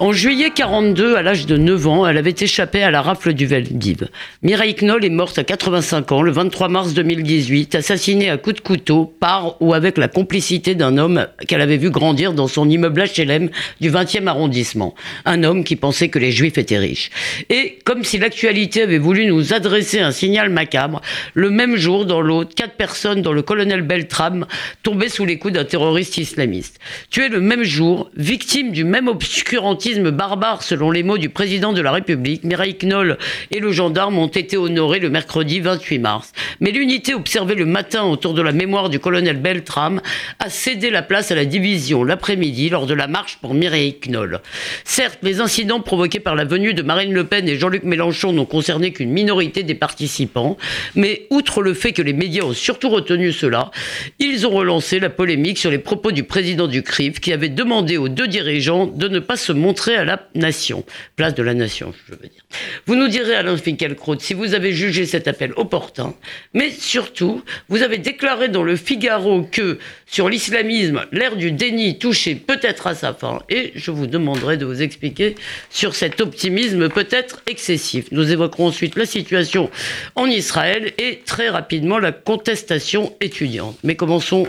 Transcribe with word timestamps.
En 0.00 0.12
juillet 0.12 0.48
42, 0.48 1.16
à 1.16 1.20
l'âge 1.20 1.44
de 1.44 1.58
9 1.58 1.86
ans, 1.86 2.06
elle 2.06 2.16
avait 2.16 2.34
échappé 2.40 2.82
à 2.82 2.90
la 2.90 3.02
rafle 3.02 3.34
du 3.34 3.44
Veldiv. 3.44 4.08
Mireille 4.42 4.74
Knoll 4.74 5.04
est 5.04 5.10
morte 5.10 5.38
à 5.38 5.44
85 5.44 6.12
ans 6.12 6.22
le 6.22 6.32
23 6.32 6.70
mars 6.70 6.94
2018, 6.94 7.74
assassinée 7.74 8.30
à 8.30 8.38
coups 8.38 8.56
de 8.56 8.60
couteau 8.62 9.04
par 9.20 9.60
ou 9.60 9.74
avec 9.74 9.98
la 9.98 10.08
complicité 10.08 10.74
d'un 10.74 10.96
homme 10.96 11.26
qu'elle 11.46 11.60
avait 11.60 11.76
vu 11.76 11.90
grandir 11.90 12.32
dans 12.32 12.48
son 12.48 12.66
immeuble 12.70 13.04
HLM 13.14 13.50
du 13.82 13.90
20e 13.90 14.26
arrondissement. 14.26 14.94
Un 15.26 15.44
homme 15.44 15.64
qui 15.64 15.76
pensait 15.76 16.08
que 16.08 16.18
les 16.18 16.32
juifs 16.32 16.56
étaient 16.56 16.78
riches. 16.78 17.10
Et 17.50 17.78
comme 17.84 18.02
si 18.02 18.16
l'actualité 18.16 18.80
avait 18.80 18.96
voulu 18.96 19.26
nous 19.26 19.52
adresser 19.52 20.00
un 20.00 20.12
signal 20.12 20.48
macabre, 20.48 21.02
le 21.34 21.50
même 21.50 21.76
jour, 21.76 22.06
dans 22.06 22.22
l'autre, 22.22 22.54
quatre 22.54 22.76
personnes 22.76 23.20
dont 23.20 23.34
le 23.34 23.42
colonel 23.42 23.82
Beltram 23.82 24.46
tombaient 24.82 25.10
sous 25.10 25.26
les 25.26 25.38
coups 25.38 25.52
d'un 25.52 25.66
terroriste 25.66 26.16
islamiste. 26.16 26.78
Tuées 27.10 27.28
le 27.28 27.42
même 27.42 27.64
jour, 27.64 28.10
victimes 28.16 28.72
du 28.72 28.84
même 28.84 29.06
obscurantisme 29.06 29.89
barbare, 29.98 30.62
selon 30.62 30.90
les 30.90 31.02
mots 31.02 31.18
du 31.18 31.28
président 31.28 31.72
de 31.72 31.80
la 31.80 31.92
République, 31.92 32.44
Mireille 32.44 32.76
Knoll 32.76 33.18
et 33.50 33.60
le 33.60 33.72
gendarme 33.72 34.18
ont 34.18 34.28
été 34.28 34.56
honorés 34.56 35.00
le 35.00 35.10
mercredi 35.10 35.60
28 35.60 35.98
mars. 35.98 36.32
Mais 36.60 36.70
l'unité 36.70 37.14
observée 37.14 37.54
le 37.54 37.66
matin 37.66 38.04
autour 38.04 38.34
de 38.34 38.42
la 38.42 38.52
mémoire 38.52 38.88
du 38.88 39.00
colonel 39.00 39.38
Beltram 39.38 40.00
a 40.38 40.50
cédé 40.50 40.90
la 40.90 41.02
place 41.02 41.30
à 41.30 41.34
la 41.34 41.44
division 41.44 42.04
l'après-midi 42.04 42.70
lors 42.70 42.86
de 42.86 42.94
la 42.94 43.06
marche 43.06 43.38
pour 43.40 43.54
Mireille 43.54 43.98
Knoll. 44.06 44.40
Certes, 44.84 45.18
les 45.22 45.40
incidents 45.40 45.80
provoqués 45.80 46.20
par 46.20 46.34
la 46.34 46.44
venue 46.44 46.74
de 46.74 46.82
Marine 46.82 47.12
Le 47.12 47.24
Pen 47.24 47.48
et 47.48 47.56
Jean-Luc 47.56 47.84
Mélenchon 47.84 48.32
n'ont 48.32 48.46
concerné 48.46 48.92
qu'une 48.92 49.10
minorité 49.10 49.62
des 49.62 49.74
participants, 49.74 50.56
mais 50.94 51.26
outre 51.30 51.62
le 51.62 51.74
fait 51.74 51.92
que 51.92 52.02
les 52.02 52.12
médias 52.12 52.44
ont 52.44 52.52
surtout 52.52 52.90
retenu 52.90 53.32
cela, 53.32 53.70
ils 54.18 54.46
ont 54.46 54.50
relancé 54.50 55.00
la 55.00 55.10
polémique 55.10 55.58
sur 55.58 55.70
les 55.70 55.78
propos 55.78 56.12
du 56.12 56.22
président 56.22 56.66
du 56.66 56.82
CRIF 56.82 57.20
qui 57.20 57.32
avait 57.32 57.48
demandé 57.48 57.96
aux 57.96 58.08
deux 58.08 58.28
dirigeants 58.28 58.86
de 58.86 59.08
ne 59.08 59.18
pas 59.18 59.36
se 59.36 59.52
montrer 59.52 59.79
à 59.88 60.04
la 60.04 60.28
nation, 60.34 60.84
place 61.16 61.34
de 61.34 61.42
la 61.42 61.54
nation, 61.54 61.92
je 62.06 62.14
veux 62.14 62.28
dire. 62.28 62.42
Vous 62.86 62.94
nous 62.94 63.08
direz, 63.08 63.34
Alain 63.34 63.56
Finkielkraut, 63.56 64.18
si 64.18 64.34
vous 64.34 64.54
avez 64.54 64.72
jugé 64.72 65.06
cet 65.06 65.28
appel 65.28 65.52
opportun, 65.56 66.14
mais 66.54 66.70
surtout, 66.70 67.42
vous 67.68 67.82
avez 67.82 67.98
déclaré 67.98 68.48
dans 68.48 68.62
le 68.62 68.76
Figaro 68.76 69.42
que, 69.42 69.78
sur 70.06 70.28
l'islamisme, 70.28 71.04
l'ère 71.12 71.36
du 71.36 71.52
déni 71.52 71.98
touchait 71.98 72.34
peut-être 72.34 72.86
à 72.86 72.94
sa 72.94 73.14
fin, 73.14 73.42
et 73.48 73.72
je 73.74 73.90
vous 73.90 74.06
demanderai 74.06 74.56
de 74.56 74.64
vous 74.64 74.82
expliquer 74.82 75.34
sur 75.70 75.94
cet 75.94 76.20
optimisme 76.20 76.88
peut-être 76.88 77.42
excessif. 77.46 78.06
Nous 78.12 78.30
évoquerons 78.30 78.68
ensuite 78.68 78.96
la 78.96 79.06
situation 79.06 79.70
en 80.14 80.26
Israël 80.26 80.92
et 80.98 81.20
très 81.24 81.48
rapidement 81.48 81.98
la 81.98 82.12
contestation 82.12 83.14
étudiante. 83.20 83.78
Mais 83.84 83.96
commençons 83.96 84.46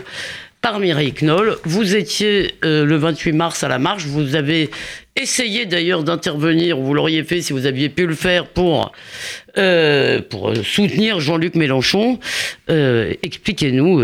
par 0.62 0.78
Mireille 0.78 1.12
Knoll. 1.12 1.58
Vous 1.64 1.96
étiez 1.96 2.54
euh, 2.64 2.84
le 2.84 2.96
28 2.96 3.32
mars 3.32 3.64
à 3.64 3.68
la 3.68 3.80
marche, 3.80 4.04
vous 4.04 4.36
avez 4.36 4.70
essayé 5.16 5.66
d'ailleurs 5.66 6.04
d'intervenir, 6.04 6.78
vous 6.78 6.94
l'auriez 6.94 7.24
fait 7.24 7.42
si 7.42 7.52
vous 7.52 7.66
aviez 7.66 7.88
pu 7.88 8.06
le 8.06 8.14
faire, 8.14 8.46
pour, 8.46 8.92
euh, 9.58 10.22
pour 10.22 10.56
soutenir 10.64 11.20
Jean-Luc 11.20 11.56
Mélenchon. 11.56 12.18
Euh, 12.70 13.12
expliquez-nous, 13.22 14.00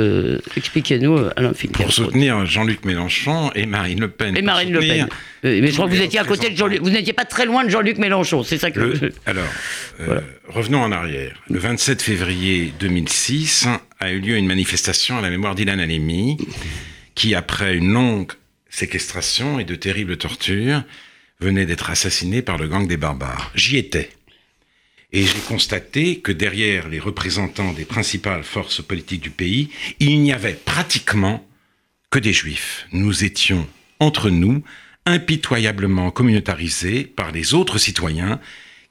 expliquez-nous 0.56 1.16
Alain 1.36 1.54
Finkielkraut. 1.54 1.84
Pour 1.84 1.92
soutenir 1.92 2.44
Jean-Luc 2.44 2.84
Mélenchon 2.84 3.50
et 3.54 3.64
Marine 3.64 4.00
Le 4.00 4.08
Pen. 4.08 4.36
Et 4.36 4.42
Marine 4.42 4.72
Le 4.72 4.80
Pen. 4.80 5.08
mais 5.44 5.68
je 5.68 5.72
crois 5.72 5.86
que 5.86 5.94
vous 5.94 6.02
étiez 6.02 6.18
à 6.18 6.24
côté 6.24 6.50
de 6.50 6.56
Jean-Luc, 6.56 6.82
vous 6.82 6.90
n'étiez 6.90 7.14
pas 7.14 7.24
très 7.24 7.46
loin 7.46 7.64
de 7.64 7.70
Jean-Luc 7.70 7.98
Mélenchon, 7.98 8.42
c'est 8.42 8.58
ça 8.58 8.72
que... 8.72 9.12
alors, 9.26 9.46
revenons 10.48 10.82
en 10.82 10.90
arrière. 10.90 11.40
Le 11.48 11.60
27 11.60 12.02
février 12.02 12.72
2006, 12.80 13.68
a 14.00 14.12
eu 14.12 14.20
lieu 14.20 14.36
une 14.36 14.46
manifestation 14.46 15.18
à 15.18 15.20
la 15.20 15.30
mémoire 15.30 15.54
d'Ilan 15.54 15.78
Halimi, 15.78 16.36
qui, 17.14 17.34
après 17.34 17.76
une 17.76 17.92
longue 17.92 18.32
séquestration 18.70 19.58
et 19.58 19.64
de 19.64 19.74
terribles 19.74 20.16
tortures, 20.16 20.84
venait 21.40 21.66
d'être 21.66 21.90
assassiné 21.90 22.42
par 22.42 22.58
le 22.58 22.68
gang 22.68 22.86
des 22.86 22.96
barbares. 22.96 23.50
J'y 23.54 23.76
étais. 23.76 24.10
Et 25.10 25.24
j'ai 25.24 25.40
constaté 25.48 26.20
que 26.20 26.32
derrière 26.32 26.88
les 26.88 26.98
représentants 26.98 27.72
des 27.72 27.84
principales 27.84 28.44
forces 28.44 28.82
politiques 28.82 29.22
du 29.22 29.30
pays, 29.30 29.70
il 30.00 30.20
n'y 30.20 30.32
avait 30.32 30.52
pratiquement 30.52 31.46
que 32.10 32.18
des 32.18 32.32
juifs. 32.32 32.86
Nous 32.92 33.24
étions, 33.24 33.66
entre 34.00 34.30
nous, 34.30 34.62
impitoyablement 35.06 36.10
communautarisés 36.10 37.04
par 37.04 37.32
les 37.32 37.54
autres 37.54 37.78
citoyens 37.78 38.38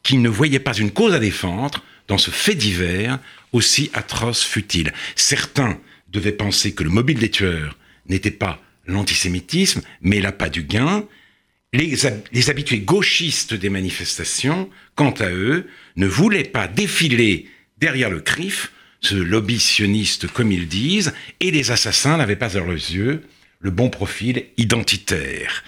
qui 0.03 0.17
ne 0.17 0.29
voyaient 0.29 0.59
pas 0.59 0.73
une 0.73 0.91
cause 0.91 1.13
à 1.13 1.19
défendre 1.19 1.83
dans 2.07 2.17
ce 2.17 2.31
fait 2.31 2.55
divers 2.55 3.19
aussi 3.53 3.89
atroce 3.93 4.43
fut-il. 4.43 4.93
Certains 5.15 5.79
devaient 6.09 6.31
penser 6.31 6.73
que 6.73 6.83
le 6.83 6.89
mobile 6.89 7.19
des 7.19 7.31
tueurs 7.31 7.77
n'était 8.07 8.31
pas 8.31 8.61
l'antisémitisme, 8.85 9.81
mais 10.01 10.21
l'appât 10.21 10.49
du 10.49 10.63
gain. 10.63 11.05
Les, 11.73 12.49
habitués 12.49 12.79
gauchistes 12.79 13.53
des 13.53 13.69
manifestations, 13.69 14.69
quant 14.95 15.11
à 15.11 15.29
eux, 15.29 15.67
ne 15.97 16.07
voulaient 16.07 16.43
pas 16.43 16.67
défiler 16.67 17.49
derrière 17.77 18.09
le 18.09 18.21
CRIF, 18.21 18.71
ce 19.01 19.15
lobby 19.15 19.59
sioniste 19.59 20.27
comme 20.27 20.51
ils 20.51 20.67
disent, 20.67 21.13
et 21.39 21.51
les 21.51 21.71
assassins 21.71 22.17
n'avaient 22.17 22.35
pas 22.35 22.57
à 22.57 22.61
leurs 22.61 22.71
yeux 22.71 23.23
le 23.59 23.71
bon 23.71 23.89
profil 23.89 24.45
identitaire. 24.57 25.63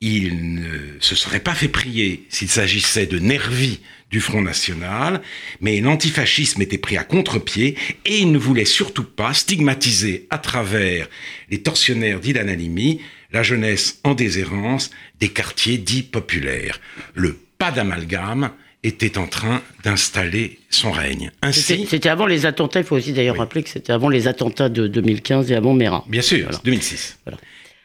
Ils 0.00 0.54
ne 0.54 0.68
se 1.00 1.14
seraient 1.14 1.40
pas 1.40 1.54
fait 1.54 1.68
prier 1.68 2.26
s'il 2.28 2.48
s'agissait 2.48 3.06
de 3.06 3.18
nervis 3.18 3.80
du 4.10 4.20
Front 4.20 4.42
National, 4.42 5.22
mais 5.60 5.80
l'antifascisme 5.80 6.62
était 6.62 6.78
pris 6.78 6.96
à 6.96 7.04
contre-pied 7.04 7.76
et 8.04 8.18
il 8.18 8.30
ne 8.30 8.38
voulait 8.38 8.64
surtout 8.64 9.04
pas 9.04 9.32
stigmatiser 9.32 10.26
à 10.30 10.38
travers 10.38 11.08
les 11.50 11.62
tortionnaires 11.62 12.20
d'Ilan 12.20 12.48
Halimi 12.48 13.00
la 13.32 13.42
jeunesse 13.42 13.98
en 14.04 14.14
déshérence 14.14 14.90
des 15.20 15.28
quartiers 15.28 15.78
dits 15.78 16.04
populaires. 16.04 16.80
Le 17.14 17.36
pas 17.58 17.70
d'amalgame 17.72 18.50
était 18.84 19.18
en 19.18 19.26
train 19.26 19.62
d'installer 19.82 20.58
son 20.70 20.92
règne. 20.92 21.32
Ainsi, 21.42 21.86
c'était 21.88 22.08
avant 22.08 22.26
les 22.26 22.46
attentats. 22.46 22.80
Il 22.80 22.86
faut 22.86 22.96
aussi 22.96 23.12
d'ailleurs 23.12 23.38
rappeler 23.38 23.62
que 23.62 23.70
c'était 23.70 23.92
avant 23.92 24.10
les 24.10 24.28
attentats 24.28 24.68
de 24.68 24.86
2015 24.86 25.50
et 25.50 25.54
avant 25.56 25.72
Mera. 25.72 26.04
Bien 26.06 26.22
sûr, 26.22 26.48
2006. 26.64 27.18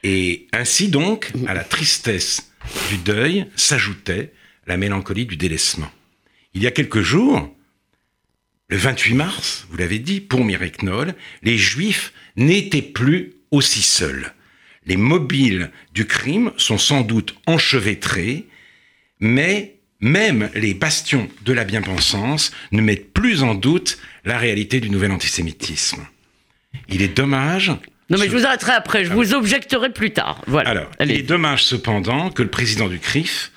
Et 0.03 0.47
ainsi 0.53 0.87
donc, 0.87 1.31
à 1.47 1.53
la 1.53 1.63
tristesse 1.63 2.51
du 2.89 2.97
deuil 2.97 3.45
s'ajoutait 3.55 4.33
la 4.67 4.77
mélancolie 4.77 5.25
du 5.25 5.37
délaissement. 5.37 5.91
Il 6.53 6.63
y 6.63 6.67
a 6.67 6.71
quelques 6.71 7.01
jours, 7.01 7.53
le 8.69 8.77
28 8.77 9.13
mars, 9.15 9.67
vous 9.69 9.77
l'avez 9.77 9.99
dit, 9.99 10.21
pour 10.21 10.43
Mireille 10.43 10.71
Knoll, 10.81 11.15
les 11.43 11.57
Juifs 11.57 12.13
n'étaient 12.35 12.81
plus 12.81 13.33
aussi 13.51 13.81
seuls. 13.81 14.33
Les 14.85 14.97
mobiles 14.97 15.71
du 15.93 16.05
crime 16.05 16.51
sont 16.57 16.77
sans 16.77 17.01
doute 17.01 17.35
enchevêtrés, 17.45 18.47
mais 19.19 19.79
même 19.99 20.49
les 20.55 20.73
bastions 20.73 21.29
de 21.43 21.53
la 21.53 21.65
bien-pensance 21.65 22.51
ne 22.71 22.81
mettent 22.81 23.11
plus 23.11 23.43
en 23.43 23.55
doute 23.55 23.97
la 24.23 24.37
réalité 24.37 24.79
du 24.79 24.89
nouvel 24.89 25.11
antisémitisme. 25.11 26.05
Il 26.87 27.01
est 27.01 27.15
dommage. 27.15 27.71
Non, 28.09 28.17
mais 28.17 28.27
je 28.27 28.35
vous 28.35 28.45
arrêterai 28.45 28.71
après, 28.71 29.05
je 29.05 29.11
ah 29.11 29.15
vous 29.15 29.33
objecterai 29.33 29.91
plus 29.91 30.11
tard. 30.11 30.41
Voilà. 30.47 30.69
Alors, 30.69 30.91
il 30.99 31.11
est 31.11 31.21
dommage 31.21 31.63
cependant 31.63 32.31
que 32.31 32.41
le 32.41 32.49
président 32.49 32.87
du 32.87 32.99
CRIF 32.99 33.51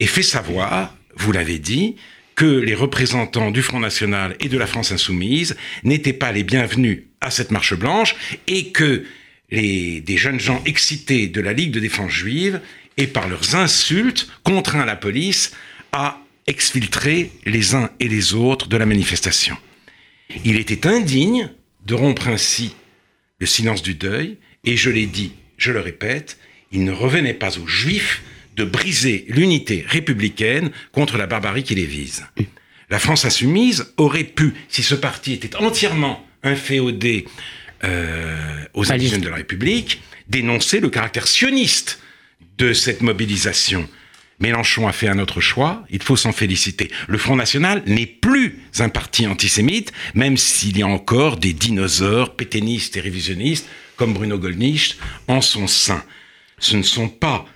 ait 0.00 0.06
fait 0.06 0.22
savoir 0.22 0.94
vous 1.18 1.32
l'avez 1.32 1.58
dit, 1.58 1.96
que 2.34 2.44
les 2.44 2.74
représentants 2.74 3.50
du 3.50 3.62
Front 3.62 3.80
National 3.80 4.36
et 4.40 4.48
de 4.48 4.56
la 4.56 4.66
France 4.66 4.92
Insoumise 4.92 5.56
n'étaient 5.82 6.12
pas 6.12 6.32
les 6.32 6.44
bienvenus 6.44 7.02
à 7.20 7.30
cette 7.30 7.50
marche 7.50 7.74
blanche 7.74 8.14
et 8.46 8.68
que 8.70 9.04
les, 9.50 10.00
des 10.00 10.16
jeunes 10.16 10.38
gens 10.38 10.62
excités 10.64 11.26
de 11.26 11.40
la 11.40 11.52
Ligue 11.52 11.72
de 11.72 11.80
défense 11.80 12.12
juive 12.12 12.60
et 12.96 13.08
par 13.08 13.28
leurs 13.28 13.56
insultes 13.56 14.30
contraint 14.44 14.84
la 14.84 14.94
police 14.94 15.52
à 15.92 16.20
exfiltrer 16.46 17.32
les 17.44 17.74
uns 17.74 17.90
et 17.98 18.08
les 18.08 18.34
autres 18.34 18.68
de 18.68 18.76
la 18.76 18.86
manifestation. 18.86 19.56
Il 20.44 20.56
était 20.56 20.86
indigne 20.86 21.50
de 21.84 21.94
rompre 21.94 22.28
ainsi 22.28 22.74
le 23.38 23.46
silence 23.46 23.82
du 23.82 23.94
deuil 23.94 24.38
et 24.64 24.76
je 24.76 24.90
l'ai 24.90 25.06
dit, 25.06 25.32
je 25.56 25.72
le 25.72 25.80
répète, 25.80 26.38
il 26.72 26.84
ne 26.84 26.92
revenait 26.92 27.34
pas 27.34 27.58
aux 27.58 27.66
juifs 27.66 28.22
de 28.56 28.64
briser 28.64 29.24
l'unité 29.28 29.84
républicaine 29.86 30.70
contre 30.92 31.16
la 31.16 31.26
barbarie 31.26 31.62
qui 31.62 31.74
les 31.74 31.86
vise. 31.86 32.26
La 32.90 32.98
France 32.98 33.24
insoumise 33.24 33.92
aurait 33.96 34.24
pu, 34.24 34.54
si 34.68 34.82
ce 34.82 34.94
parti 34.94 35.32
était 35.32 35.56
entièrement 35.56 36.26
inféodé 36.42 37.26
euh, 37.84 38.64
aux 38.74 38.90
indigènes 38.90 39.20
de 39.20 39.28
la 39.28 39.36
République, 39.36 40.00
dénoncer 40.28 40.80
le 40.80 40.90
caractère 40.90 41.28
sioniste 41.28 42.00
de 42.56 42.72
cette 42.72 43.02
mobilisation. 43.02 43.88
Mélenchon 44.40 44.86
a 44.86 44.92
fait 44.92 45.08
un 45.08 45.18
autre 45.18 45.40
choix, 45.40 45.84
il 45.90 46.02
faut 46.02 46.16
s'en 46.16 46.32
féliciter. 46.32 46.90
Le 47.08 47.18
Front 47.18 47.36
National 47.36 47.82
n'est 47.86 48.06
plus 48.06 48.60
un 48.78 48.88
parti 48.88 49.26
antisémite, 49.26 49.92
même 50.14 50.36
s'il 50.36 50.78
y 50.78 50.82
a 50.82 50.86
encore 50.86 51.38
des 51.38 51.52
dinosaures 51.52 52.36
pétainistes 52.36 52.96
et 52.96 53.00
révisionnistes, 53.00 53.66
comme 53.96 54.14
Bruno 54.14 54.38
Gollnisch, 54.38 54.96
en 55.26 55.40
son 55.40 55.66
sein. 55.66 56.02
Ce 56.58 56.76
ne 56.76 56.82
sont 56.82 57.08
pas 57.08 57.46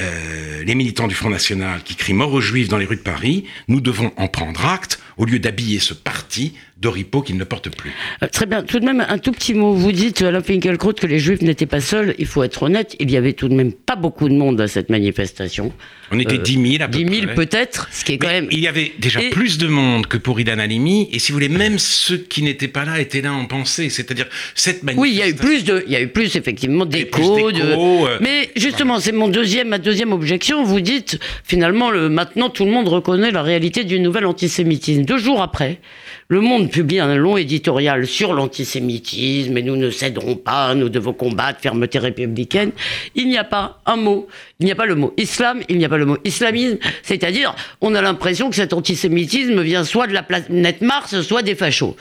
euh, 0.00 0.64
les 0.64 0.74
militants 0.74 1.06
du 1.06 1.14
Front 1.14 1.30
National 1.30 1.82
qui 1.82 1.94
crient 1.94 2.14
mort 2.14 2.32
aux 2.32 2.40
Juifs 2.40 2.68
dans 2.68 2.78
les 2.78 2.86
rues 2.86 2.96
de 2.96 3.02
Paris, 3.02 3.44
nous 3.68 3.80
devons 3.80 4.12
en 4.16 4.26
prendre 4.26 4.64
acte 4.66 4.98
au 5.16 5.24
lieu 5.24 5.38
d'habiller 5.38 5.78
ce 5.78 5.94
parti 5.94 6.54
d'oripeaux 6.80 7.22
qu'il 7.22 7.36
ne 7.38 7.44
porte 7.44 7.74
plus. 7.74 7.92
Euh, 8.22 8.26
très 8.30 8.46
bien. 8.46 8.62
Tout 8.62 8.80
de 8.80 8.84
même, 8.84 9.04
un 9.08 9.18
tout 9.18 9.32
petit 9.32 9.54
mot. 9.54 9.72
Vous 9.74 9.92
dites, 9.92 10.20
Alain 10.22 10.42
Finkielkraut, 10.42 10.92
que 10.92 11.06
les 11.06 11.18
Juifs 11.18 11.40
n'étaient 11.40 11.66
pas 11.66 11.80
seuls. 11.80 12.14
Il 12.18 12.26
faut 12.26 12.42
être 12.42 12.64
honnête, 12.64 12.94
il 13.00 13.10
y 13.10 13.16
avait 13.16 13.32
tout 13.32 13.48
de 13.48 13.54
même 13.54 13.72
pas 13.72 13.96
beaucoup 13.96 14.28
de 14.28 14.34
monde 14.34 14.60
à 14.60 14.68
cette 14.68 14.90
manifestation. 14.90 15.72
On 16.10 16.18
était 16.18 16.36
10 16.38 16.72
000 16.78 16.82
à 16.84 16.88
peu 16.88 16.98
10 17.02 17.20
000 17.22 17.34
peut-être, 17.34 17.88
ce 17.90 18.04
qui 18.04 18.12
est 18.12 18.18
quand 18.18 18.26
Mais 18.28 18.42
même... 18.42 18.48
Il 18.50 18.58
y 18.60 18.68
avait 18.68 18.92
déjà 18.98 19.22
Et- 19.22 19.30
plus 19.30 19.56
de 19.56 19.66
monde 19.66 20.06
que 20.06 20.18
pour 20.18 20.38
Idan 20.38 20.58
Halimi, 20.58 21.08
et 21.12 21.18
si 21.18 21.32
vous 21.32 21.36
voulez, 21.36 21.48
même 21.48 21.78
ceux 21.78 22.18
qui 22.18 22.42
n'étaient 22.42 22.68
pas 22.68 22.84
là 22.84 23.00
étaient 23.00 23.22
là 23.22 23.32
en 23.32 23.46
pensée. 23.46 23.88
C'est-à-dire, 23.88 24.26
cette 24.54 24.82
manifestation... 24.82 25.00
Oui, 25.02 25.10
il 25.12 25.18
y 25.18 25.22
a 25.22 25.28
eu 25.28 25.34
plus 25.34 25.64
de, 25.64 25.82
il 25.86 25.92
y 25.92 25.96
a 25.96 26.02
eu 26.02 26.08
plus 26.08 26.36
effectivement 26.36 26.84
d'échos. 26.84 27.50
de- 27.52 27.60
euh, 27.62 28.18
Mais 28.20 28.50
justement, 28.56 29.00
c'est 29.00 29.12
mon 29.12 29.28
deuxième, 29.28 29.68
ma 29.68 29.78
deuxième 29.78 30.12
objection. 30.12 30.62
Vous 30.64 30.80
dites 30.80 31.18
finalement, 31.44 31.90
le, 31.90 32.08
maintenant 32.10 32.50
tout 32.50 32.64
le 32.66 32.70
monde 32.72 32.88
reconnaît 32.88 33.30
la 33.30 33.42
réalité 33.42 33.84
du 33.84 33.98
nouvel 34.00 34.26
antisémitisme. 34.26 35.03
Deux 35.04 35.18
jours 35.18 35.42
après, 35.42 35.80
Le 36.28 36.40
Monde 36.40 36.70
publie 36.70 36.98
un 36.98 37.14
long 37.14 37.36
éditorial 37.36 38.06
sur 38.06 38.32
l'antisémitisme 38.32 39.56
et 39.58 39.62
nous 39.62 39.76
ne 39.76 39.90
céderons 39.90 40.36
pas, 40.36 40.74
nous 40.74 40.88
devons 40.88 41.12
combattre, 41.12 41.60
fermeté 41.60 41.98
républicaine. 41.98 42.72
Il 43.14 43.28
n'y 43.28 43.36
a 43.36 43.44
pas 43.44 43.82
un 43.84 43.96
mot, 43.96 44.26
il 44.60 44.66
n'y 44.66 44.72
a 44.72 44.74
pas 44.74 44.86
le 44.86 44.94
mot 44.94 45.12
islam, 45.18 45.60
il 45.68 45.76
n'y 45.76 45.84
a 45.84 45.90
pas 45.90 45.98
le 45.98 46.06
mot 46.06 46.16
islamisme. 46.24 46.78
C'est-à-dire, 47.02 47.54
on 47.82 47.94
a 47.94 48.00
l'impression 48.00 48.48
que 48.48 48.56
cet 48.56 48.72
antisémitisme 48.72 49.60
vient 49.60 49.84
soit 49.84 50.06
de 50.06 50.14
la 50.14 50.22
planète 50.22 50.80
Mars, 50.80 51.20
soit 51.20 51.42
des 51.42 51.54
fachos. 51.54 51.96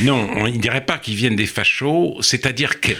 Non, 0.00 0.26
on 0.36 0.46
ne 0.48 0.56
dirait 0.56 0.86
pas 0.86 0.96
qu'ils 0.96 1.16
viennent 1.16 1.36
des 1.36 1.46
fachos, 1.46 2.16
c'est-à-dire 2.22 2.80
que 2.80 2.92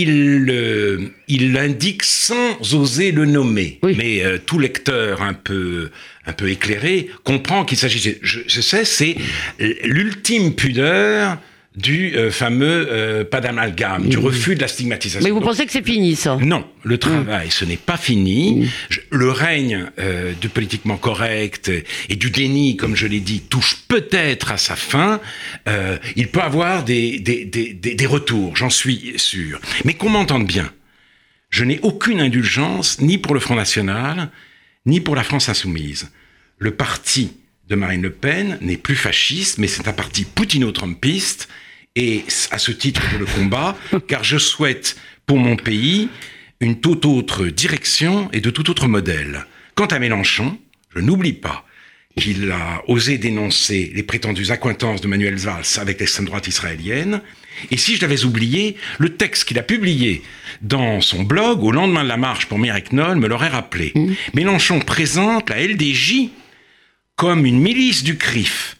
il, 0.00 0.50
euh, 0.50 0.98
il 1.28 1.52
l'indique 1.52 2.02
sans 2.02 2.74
oser 2.74 3.12
le 3.12 3.26
nommer. 3.26 3.78
Oui. 3.82 3.94
Mais 3.96 4.24
euh, 4.24 4.38
tout 4.44 4.58
lecteur 4.58 5.22
un 5.22 5.34
peu, 5.34 5.90
un 6.26 6.32
peu 6.32 6.50
éclairé 6.50 7.10
comprend 7.24 7.64
qu'il 7.64 7.78
s'agit, 7.78 8.16
je, 8.22 8.40
je 8.46 8.60
sais, 8.60 8.84
c'est 8.84 9.16
l'ultime 9.58 10.54
pudeur 10.54 11.38
du 11.74 12.14
euh, 12.16 12.30
fameux 12.30 12.86
euh, 12.90 13.24
pas 13.24 13.40
d'amalgame, 13.40 14.06
du 14.08 14.18
refus 14.18 14.54
de 14.56 14.60
la 14.60 14.68
stigmatisation. 14.68 15.24
Mais 15.26 15.30
vous 15.30 15.40
pensez 15.40 15.64
que 15.64 15.72
c'est 15.72 15.84
fini, 15.86 16.16
ça? 16.16 16.36
Non, 16.40 16.66
le 16.84 16.98
travail, 16.98 17.50
ce 17.50 17.64
n'est 17.64 17.78
pas 17.78 17.96
fini. 17.96 18.68
Je- 18.90 19.00
le 19.10 19.30
règne 19.30 19.86
euh, 19.98 20.32
du 20.38 20.50
politiquement 20.50 20.98
correct 20.98 21.70
et 22.10 22.16
du 22.16 22.30
déni, 22.30 22.76
comme 22.76 22.94
je 22.94 23.06
l'ai 23.06 23.20
dit, 23.20 23.40
touche 23.40 23.76
peut-être 23.88 24.52
à 24.52 24.58
sa 24.58 24.76
fin. 24.76 25.20
Euh, 25.66 25.96
il 26.16 26.28
peut 26.28 26.42
avoir 26.42 26.84
des, 26.84 27.18
des, 27.20 27.46
des, 27.46 27.72
des, 27.72 27.94
des 27.94 28.06
retours, 28.06 28.54
j'en 28.54 28.70
suis 28.70 29.14
sûr. 29.16 29.58
Mais 29.86 29.94
qu'on 29.94 30.10
m'entende 30.10 30.46
bien. 30.46 30.70
Je 31.48 31.64
n'ai 31.64 31.78
aucune 31.82 32.20
indulgence 32.20 33.00
ni 33.00 33.16
pour 33.18 33.32
le 33.34 33.40
Front 33.40 33.54
National, 33.54 34.30
ni 34.84 35.00
pour 35.00 35.14
la 35.16 35.22
France 35.22 35.48
Insoumise. 35.48 36.10
Le 36.58 36.70
parti 36.72 37.32
de 37.68 37.76
Marine 37.76 38.02
Le 38.02 38.10
Pen 38.10 38.58
n'est 38.60 38.76
plus 38.76 38.96
fasciste, 38.96 39.56
mais 39.58 39.68
c'est 39.68 39.88
un 39.88 39.92
parti 39.92 40.24
poutino-trumpiste, 40.24 41.48
et 41.96 42.24
à 42.50 42.58
ce 42.58 42.72
titre 42.72 43.02
je 43.12 43.18
le 43.18 43.26
combat, 43.26 43.76
car 44.08 44.24
je 44.24 44.38
souhaite 44.38 44.96
pour 45.26 45.38
mon 45.38 45.56
pays 45.56 46.08
une 46.60 46.80
toute 46.80 47.04
autre 47.04 47.46
direction 47.46 48.30
et 48.32 48.40
de 48.40 48.50
tout 48.50 48.70
autre 48.70 48.88
modèle. 48.88 49.46
Quant 49.74 49.86
à 49.86 49.98
Mélenchon, 49.98 50.58
je 50.94 51.00
n'oublie 51.00 51.32
pas 51.32 51.66
qu'il 52.16 52.50
a 52.50 52.82
osé 52.88 53.18
dénoncer 53.18 53.90
les 53.94 54.02
prétendues 54.02 54.50
accointances 54.50 55.00
de 55.00 55.08
Manuel 55.08 55.36
Valls 55.36 55.64
avec 55.78 55.98
l'extrême 55.98 56.26
droite 56.26 56.46
israélienne. 56.46 57.22
Et 57.70 57.76
si 57.76 57.96
je 57.96 58.02
l'avais 58.02 58.24
oublié, 58.24 58.76
le 58.98 59.16
texte 59.16 59.44
qu'il 59.44 59.58
a 59.58 59.62
publié 59.62 60.22
dans 60.60 61.00
son 61.00 61.22
blog 61.22 61.62
au 61.62 61.72
lendemain 61.72 62.02
de 62.02 62.08
la 62.08 62.16
marche 62.16 62.46
pour 62.46 62.58
Mireille 62.58 62.84
Knoll 62.90 63.16
me 63.16 63.28
l'aurait 63.28 63.48
rappelé. 63.48 63.92
Mélenchon 64.34 64.80
présente 64.80 65.50
la 65.50 65.66
LDJ 65.66 66.28
comme 67.16 67.46
une 67.46 67.60
milice 67.60 68.04
du 68.04 68.16
CRIF. 68.16 68.76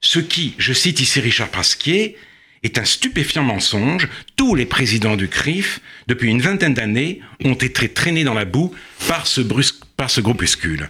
Ce 0.00 0.18
qui, 0.18 0.54
je 0.58 0.72
cite 0.72 1.00
ici 1.00 1.20
Richard 1.20 1.48
Pasquier, 1.48 2.16
est 2.64 2.78
un 2.78 2.84
stupéfiant 2.84 3.44
mensonge. 3.44 4.08
Tous 4.36 4.54
les 4.56 4.66
présidents 4.66 5.16
du 5.16 5.28
CRIF, 5.28 5.80
depuis 6.08 6.30
une 6.30 6.40
vingtaine 6.42 6.74
d'années, 6.74 7.20
ont 7.44 7.54
été 7.54 7.88
traînés 7.90 8.24
dans 8.24 8.34
la 8.34 8.44
boue 8.44 8.74
par 9.06 9.26
ce, 9.26 9.40
brusque, 9.40 9.76
groupuscule. 10.18 10.88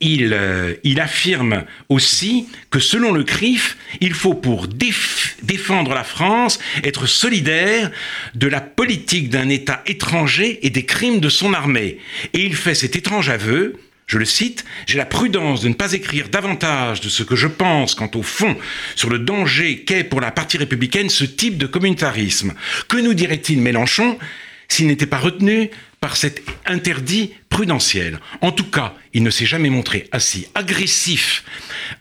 Il, 0.00 0.32
euh, 0.32 0.74
il 0.84 1.00
affirme 1.00 1.64
aussi 1.88 2.46
que 2.70 2.78
selon 2.78 3.10
le 3.10 3.24
CRIF, 3.24 3.76
il 4.00 4.14
faut 4.14 4.34
pour 4.34 4.68
déf- 4.68 5.34
défendre 5.42 5.92
la 5.92 6.04
France 6.04 6.60
être 6.84 7.06
solidaire 7.06 7.90
de 8.36 8.46
la 8.46 8.60
politique 8.60 9.28
d'un 9.28 9.48
État 9.48 9.82
étranger 9.86 10.60
et 10.64 10.70
des 10.70 10.84
crimes 10.84 11.18
de 11.18 11.28
son 11.28 11.52
armée. 11.52 11.98
Et 12.32 12.44
il 12.44 12.54
fait 12.54 12.76
cet 12.76 12.94
étrange 12.94 13.28
aveu, 13.28 13.74
je 14.08 14.16
le 14.16 14.24
cite, 14.24 14.64
J'ai 14.86 14.96
la 14.96 15.04
prudence 15.04 15.60
de 15.60 15.68
ne 15.68 15.74
pas 15.74 15.92
écrire 15.92 16.30
davantage 16.30 17.02
de 17.02 17.10
ce 17.10 17.22
que 17.22 17.36
je 17.36 17.46
pense 17.46 17.94
quant 17.94 18.10
au 18.14 18.22
fond 18.22 18.56
sur 18.96 19.10
le 19.10 19.18
danger 19.18 19.84
qu'est 19.84 20.02
pour 20.02 20.22
la 20.22 20.30
partie 20.30 20.56
républicaine 20.56 21.10
ce 21.10 21.24
type 21.24 21.58
de 21.58 21.66
communautarisme. 21.66 22.54
Que 22.88 22.96
nous 22.96 23.12
dirait-il 23.12 23.60
Mélenchon? 23.60 24.18
S'il 24.68 24.86
n'était 24.86 25.06
pas 25.06 25.18
retenu 25.18 25.70
par 26.00 26.16
cet 26.16 26.42
interdit 26.66 27.32
prudentiel. 27.48 28.20
En 28.40 28.52
tout 28.52 28.70
cas, 28.70 28.94
il 29.14 29.22
ne 29.24 29.30
s'est 29.30 29.46
jamais 29.46 29.70
montré 29.70 30.06
assez 30.12 30.48
agressif 30.54 31.42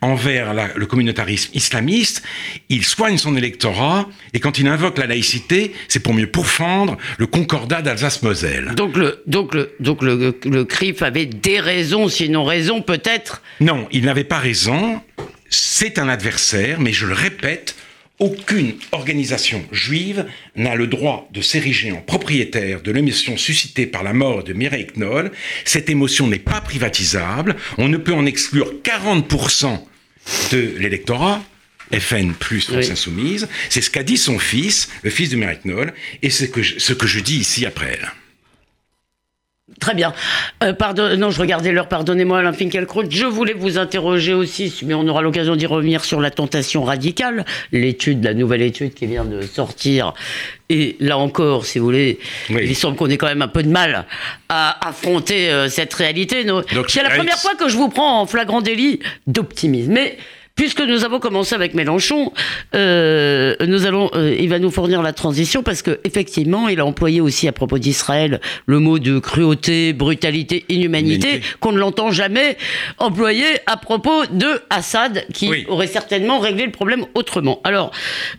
envers 0.01 0.53
la- 0.53 0.69
le 0.75 0.85
communautarisme 0.85 1.49
islamiste. 1.55 2.21
Il 2.69 2.85
soigne 2.85 3.17
son 3.17 3.35
électorat 3.35 4.07
et 4.33 4.39
quand 4.39 4.59
il 4.59 4.67
invoque 4.67 4.99
la 4.99 5.07
laïcité, 5.07 5.73
c'est 5.87 6.01
pour 6.01 6.13
mieux 6.13 6.27
pourfendre 6.29 6.97
le 7.17 7.25
concordat 7.25 7.81
d'Alsace-Moselle. 7.81 8.73
Donc 8.75 8.97
le, 8.97 9.23
donc 9.25 9.55
le, 9.55 9.73
donc 9.79 10.03
le, 10.03 10.37
le 10.45 10.65
CRIF 10.65 11.01
avait 11.01 11.25
des 11.25 11.59
raisons, 11.59 12.07
sinon 12.09 12.43
raison 12.43 12.81
peut-être? 12.83 13.41
Non, 13.61 13.87
il 13.91 14.05
n'avait 14.05 14.25
pas 14.25 14.39
raison. 14.39 15.01
C'est 15.49 15.97
un 15.97 16.09
adversaire, 16.09 16.79
mais 16.79 16.91
je 16.93 17.05
le 17.07 17.13
répète, 17.13 17.75
aucune 18.19 18.73
organisation 18.91 19.63
juive 19.71 20.25
n'a 20.55 20.75
le 20.75 20.87
droit 20.87 21.29
de 21.33 21.41
s'ériger 21.41 21.91
en 21.91 22.01
propriétaire 22.01 22.81
de 22.81 22.91
l'émotion 22.91 23.37
suscitée 23.37 23.85
par 23.85 24.03
la 24.03 24.13
mort 24.13 24.43
de 24.43 24.53
Mireille 24.53 24.87
Knoll. 24.95 25.31
Cette 25.65 25.89
émotion 25.89 26.27
n'est 26.27 26.39
pas 26.39 26.61
privatisable. 26.61 27.55
On 27.77 27.87
ne 27.89 27.97
peut 27.97 28.13
en 28.13 28.25
exclure 28.25 28.73
40% 28.83 29.79
de 30.51 30.73
l'électorat. 30.79 31.43
FN 31.93 32.33
plus 32.33 32.61
France 32.65 32.85
Oui. 32.87 32.91
Insoumise, 32.91 33.47
c'est 33.69 33.79
ce 33.81 33.89
qu'a 33.89 34.03
dit 34.03 34.17
son 34.17 34.39
fils, 34.39 34.89
le 35.03 35.09
fils 35.09 35.29
de 35.29 35.37
Mireille 35.37 35.59
Knoll, 35.63 35.93
et 36.21 36.27
que 36.29 36.61
je- 36.61 36.79
ce 36.79 36.91
que 36.91 37.07
je 37.07 37.21
dis 37.21 37.37
ici 37.37 37.65
après 37.65 37.97
elle. 37.97 38.11
Très 39.81 39.93
bien. 39.93 40.13
Euh, 40.63 40.71
pardon, 40.71 41.15
non, 41.17 41.29
je 41.29 41.41
regardais 41.41 41.73
l'heure, 41.73 41.89
pardonnez-moi, 41.89 42.39
Alain 42.39 42.53
Finkielkraut. 42.53 43.03
Je 43.09 43.25
voulais 43.25 43.53
vous 43.53 43.77
interroger 43.77 44.33
aussi, 44.33 44.73
mais 44.85 44.93
on 44.93 45.05
aura 45.09 45.21
l'occasion 45.21 45.57
d'y 45.57 45.65
revenir 45.65 46.05
sur 46.05 46.21
la 46.21 46.31
tentation 46.31 46.85
radicale, 46.85 47.43
l'étude, 47.73 48.23
la 48.23 48.33
nouvelle 48.33 48.61
étude 48.61 48.93
qui 48.93 49.07
vient 49.07 49.25
de 49.25 49.41
sortir. 49.41 50.13
Et 50.69 50.95
là 51.01 51.17
encore, 51.17 51.65
si 51.65 51.79
vous 51.79 51.85
voulez, 51.85 52.17
Oui. 52.49 52.61
il 52.63 52.75
semble 52.77 52.95
qu'on 52.95 53.09
ait 53.09 53.17
quand 53.17 53.27
même 53.27 53.41
un 53.41 53.49
peu 53.49 53.61
de 53.61 53.67
mal 53.69 54.05
à 54.47 54.87
affronter 54.87 55.49
euh, 55.51 55.67
cette 55.67 55.93
réalité. 55.93 56.45
C'est 56.87 57.03
la 57.03 57.09
première 57.09 57.37
fois 57.37 57.55
que 57.55 57.67
je 57.67 57.75
vous 57.75 57.89
prends 57.89 58.21
en 58.21 58.25
flagrant 58.25 58.61
délit 58.61 58.99
d'optimisme. 59.27 59.91
Mais 59.91 60.17
puisque 60.57 60.81
nous 60.81 61.05
avons 61.05 61.19
commencé 61.19 61.55
avec 61.55 61.73
Mélenchon, 61.73 62.33
euh, 62.75 63.55
nous 63.65 63.85
allons, 63.85 64.09
euh, 64.15 64.35
il 64.37 64.49
va 64.49 64.59
nous 64.59 64.71
fournir 64.71 65.01
la 65.01 65.13
transition 65.13 65.63
parce 65.63 65.81
que 65.81 65.99
effectivement, 66.03 66.67
il 66.67 66.81
a 66.81 66.85
employé 66.85 67.21
aussi 67.21 67.47
à 67.47 67.53
propos 67.53 67.77
d'Israël 67.77 68.41
le 68.65 68.79
mot 68.79 68.99
de 68.99 69.19
cruauté, 69.19 69.93
brutalité, 69.93 70.65
inhumanité, 70.67 71.41
qu'on 71.61 71.71
ne 71.71 71.77
l'entend 71.79 72.11
jamais 72.11 72.57
employé 72.97 73.45
à 73.67 73.77
propos 73.77 74.25
de 74.31 74.61
Assad, 74.69 75.25
qui 75.33 75.47
Oui. 75.47 75.65
aurait 75.69 75.87
certainement 75.87 76.39
réglé 76.39 76.65
le 76.65 76.71
problème 76.71 77.05
autrement. 77.13 77.61
Alors, 77.63 77.91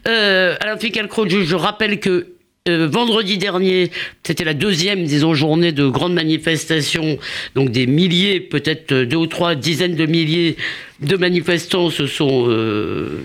euh, 0.06 0.56
Alain 0.60 0.76
je, 0.78 1.44
je 1.44 1.54
rappelle 1.54 2.00
que 2.00 2.26
euh, 2.68 2.86
vendredi 2.86 3.38
dernier, 3.38 3.90
c'était 4.22 4.44
la 4.44 4.54
deuxième, 4.54 5.04
disons, 5.04 5.34
journée 5.34 5.72
de 5.72 5.88
grandes 5.88 6.14
manifestations. 6.14 7.18
Donc 7.54 7.70
des 7.70 7.86
milliers, 7.86 8.40
peut-être 8.40 8.92
euh, 8.92 9.06
deux 9.06 9.16
ou 9.16 9.26
trois 9.26 9.54
dizaines 9.54 9.94
de 9.94 10.06
milliers 10.06 10.56
de 11.00 11.16
manifestants 11.16 11.90
se 11.90 12.06
sont, 12.06 12.46
euh, 12.48 13.22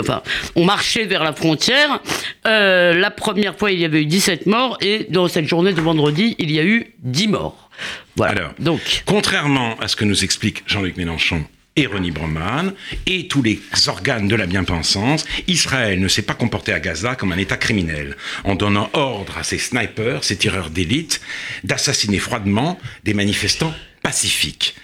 enfin, 0.00 0.22
ont 0.56 0.64
marché 0.64 1.04
vers 1.04 1.22
la 1.22 1.32
frontière. 1.32 2.00
Euh, 2.46 2.94
la 2.94 3.10
première 3.10 3.56
fois, 3.56 3.70
il 3.70 3.78
y 3.78 3.84
avait 3.84 4.02
eu 4.02 4.06
17 4.06 4.46
morts 4.46 4.78
et 4.80 5.06
dans 5.10 5.28
cette 5.28 5.46
journée 5.46 5.72
de 5.72 5.80
vendredi, 5.80 6.34
il 6.38 6.50
y 6.50 6.58
a 6.58 6.64
eu 6.64 6.94
10 7.04 7.28
morts. 7.28 7.70
Voilà. 8.16 8.32
Alors, 8.32 8.50
Donc, 8.58 9.02
Contrairement 9.06 9.76
à 9.80 9.88
ce 9.88 9.94
que 9.94 10.04
nous 10.04 10.24
explique 10.24 10.64
Jean-Luc 10.66 10.96
Mélenchon 10.96 11.44
et 11.78 11.86
Ronnie 11.86 12.10
Broman 12.10 12.74
et 13.06 13.28
tous 13.28 13.40
les 13.40 13.60
organes 13.86 14.26
de 14.26 14.34
la 14.34 14.46
bien-pensance, 14.46 15.24
Israël 15.46 16.00
ne 16.00 16.08
s'est 16.08 16.22
pas 16.22 16.34
comporté 16.34 16.72
à 16.72 16.80
Gaza 16.80 17.14
comme 17.14 17.30
un 17.30 17.38
État 17.38 17.56
criminel, 17.56 18.16
en 18.42 18.56
donnant 18.56 18.90
ordre 18.94 19.38
à 19.38 19.44
ses 19.44 19.58
snipers, 19.58 20.24
ses 20.24 20.36
tireurs 20.36 20.70
d'élite, 20.70 21.20
d'assassiner 21.62 22.18
froidement 22.18 22.80
des 23.04 23.14
manifestants 23.14 23.72
pacifiques. 24.02 24.74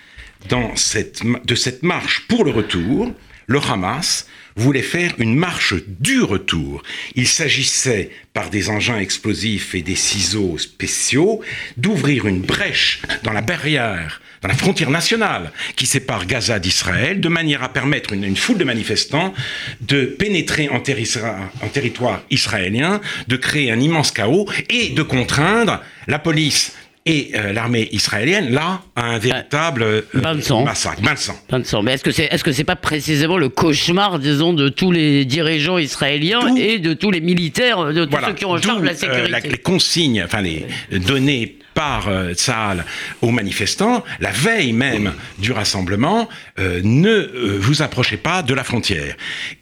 Dans 0.49 0.73
de 1.45 1.55
cette 1.57 1.83
marche 1.83 2.29
pour 2.29 2.45
le 2.45 2.53
retour, 2.53 3.13
le 3.47 3.59
Hamas 3.59 4.29
voulait 4.57 4.83
faire 4.83 5.15
une 5.19 5.35
marche 5.35 5.75
du 6.01 6.23
retour. 6.23 6.83
Il 7.15 7.27
s'agissait, 7.27 8.11
par 8.33 8.51
des 8.51 8.69
engins 8.71 8.99
explosifs 8.99 9.75
et 9.75 9.83
des 9.83 9.97
ciseaux 9.97 10.59
spéciaux, 10.59 11.41
d'ouvrir 11.77 12.27
une 12.27 12.41
brèche 12.41 13.03
dans 13.23 13.33
la 13.33 13.43
barrière, 13.43 14.21
dans 14.43 14.49
la 14.49 14.57
frontière 14.57 14.91
nationale 14.91 15.53
qui 15.77 15.87
sépare 15.87 16.27
Gaza 16.27 16.59
d'Israël, 16.59 17.21
de 17.21 17.29
manière 17.29 17.63
à 17.63 17.73
permettre 17.73 18.13
une, 18.13 18.25
une, 18.25 18.37
foule 18.37 18.59
de 18.59 18.65
manifestants 18.65 19.33
de 19.81 20.05
pénétrer 20.05 20.69
en, 20.69 20.77
en 20.77 21.69
territoire 21.69 22.23
israélien, 22.31 23.01
de 23.29 23.37
créer 23.37 23.71
un 23.73 23.81
immense 23.81 24.11
chaos 24.11 24.47
et 24.69 24.91
de 24.91 25.03
contraindre 25.03 25.81
la 26.07 26.19
police 26.19 26.75
et 27.07 27.33
euh, 27.35 27.53
l'armée 27.53 27.89
israélienne, 27.93 28.51
là, 28.51 28.81
a 28.97 29.05
un 29.05 29.19
véritable 29.19 29.83
euh, 29.83 30.03
massacre. 30.65 31.03
Mais 31.83 31.93
est-ce 31.93 32.03
que 32.03 32.11
c'est 32.11 32.25
est 32.25 32.37
-ce 32.37 32.53
c'est 32.53 32.65
pas 32.65 32.77
précisément 32.77 33.37
le 33.37 33.51
cauchemar, 33.51 34.19
disons, 34.19 34.55
de 34.55 34.71
tous 34.71 34.91
les 34.91 35.27
dirigeants 35.27 35.77
israéliens 35.77 36.57
et 36.57 36.79
de 36.79 36.95
tous 36.95 37.11
les 37.11 37.21
militaires, 37.21 37.93
de 37.93 38.07
tous 38.07 38.17
ceux 38.27 38.33
qui 38.33 38.45
ont 38.47 38.53
en 38.53 38.63
charge 38.63 38.83
la 38.83 38.93
euh, 38.93 38.95
sécurité? 38.95 39.49
Les 39.51 39.59
consignes, 39.59 40.23
enfin 40.25 40.41
les 40.41 40.67
données 40.93 41.59
par 41.75 42.09
euh, 42.09 42.33
aux 43.21 43.31
manifestants, 43.31 44.03
la 44.21 44.31
veille 44.31 44.73
même 44.73 45.13
du 45.39 45.53
rassemblement, 45.53 46.29
ne 46.59 47.15
vous 47.59 47.83
approchez 47.83 48.17
pas 48.17 48.43
de 48.43 48.55
la 48.55 48.65
frontière. 48.65 49.15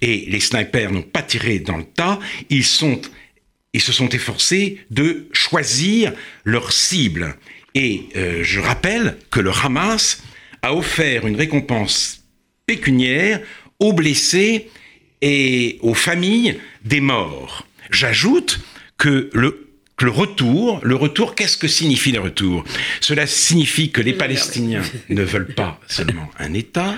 Et 0.02 0.26
les 0.28 0.40
snipers 0.40 0.92
n'ont 0.92 1.08
pas 1.16 1.22
tiré 1.22 1.58
dans 1.58 1.78
le 1.78 1.84
tas, 1.84 2.18
ils 2.50 2.64
sont 2.64 3.00
ils 3.72 3.80
se 3.80 3.92
sont 3.92 4.08
efforcés 4.08 4.78
de 4.90 5.28
choisir 5.32 6.12
leur 6.44 6.72
cible. 6.72 7.36
Et 7.74 8.04
euh, 8.16 8.40
je 8.42 8.60
rappelle 8.60 9.16
que 9.30 9.40
le 9.40 9.50
Hamas 9.50 10.22
a 10.60 10.74
offert 10.74 11.26
une 11.26 11.36
récompense 11.36 12.24
pécuniaire 12.66 13.40
aux 13.78 13.92
blessés 13.92 14.68
et 15.22 15.78
aux 15.80 15.94
familles 15.94 16.58
des 16.84 17.00
morts. 17.00 17.66
J'ajoute 17.90 18.60
que 18.98 19.30
le, 19.32 19.70
que 19.96 20.04
le 20.04 20.10
retour, 20.10 20.80
le 20.82 20.94
retour, 20.94 21.34
qu'est-ce 21.34 21.56
que 21.56 21.68
signifie 21.68 22.12
le 22.12 22.20
retour? 22.20 22.64
Cela 23.00 23.26
signifie 23.26 23.90
que 23.90 24.00
les 24.00 24.12
Palestiniens 24.12 24.82
ne 25.08 25.22
veulent 25.22 25.54
pas 25.54 25.80
seulement 25.88 26.30
un 26.38 26.52
État, 26.54 26.94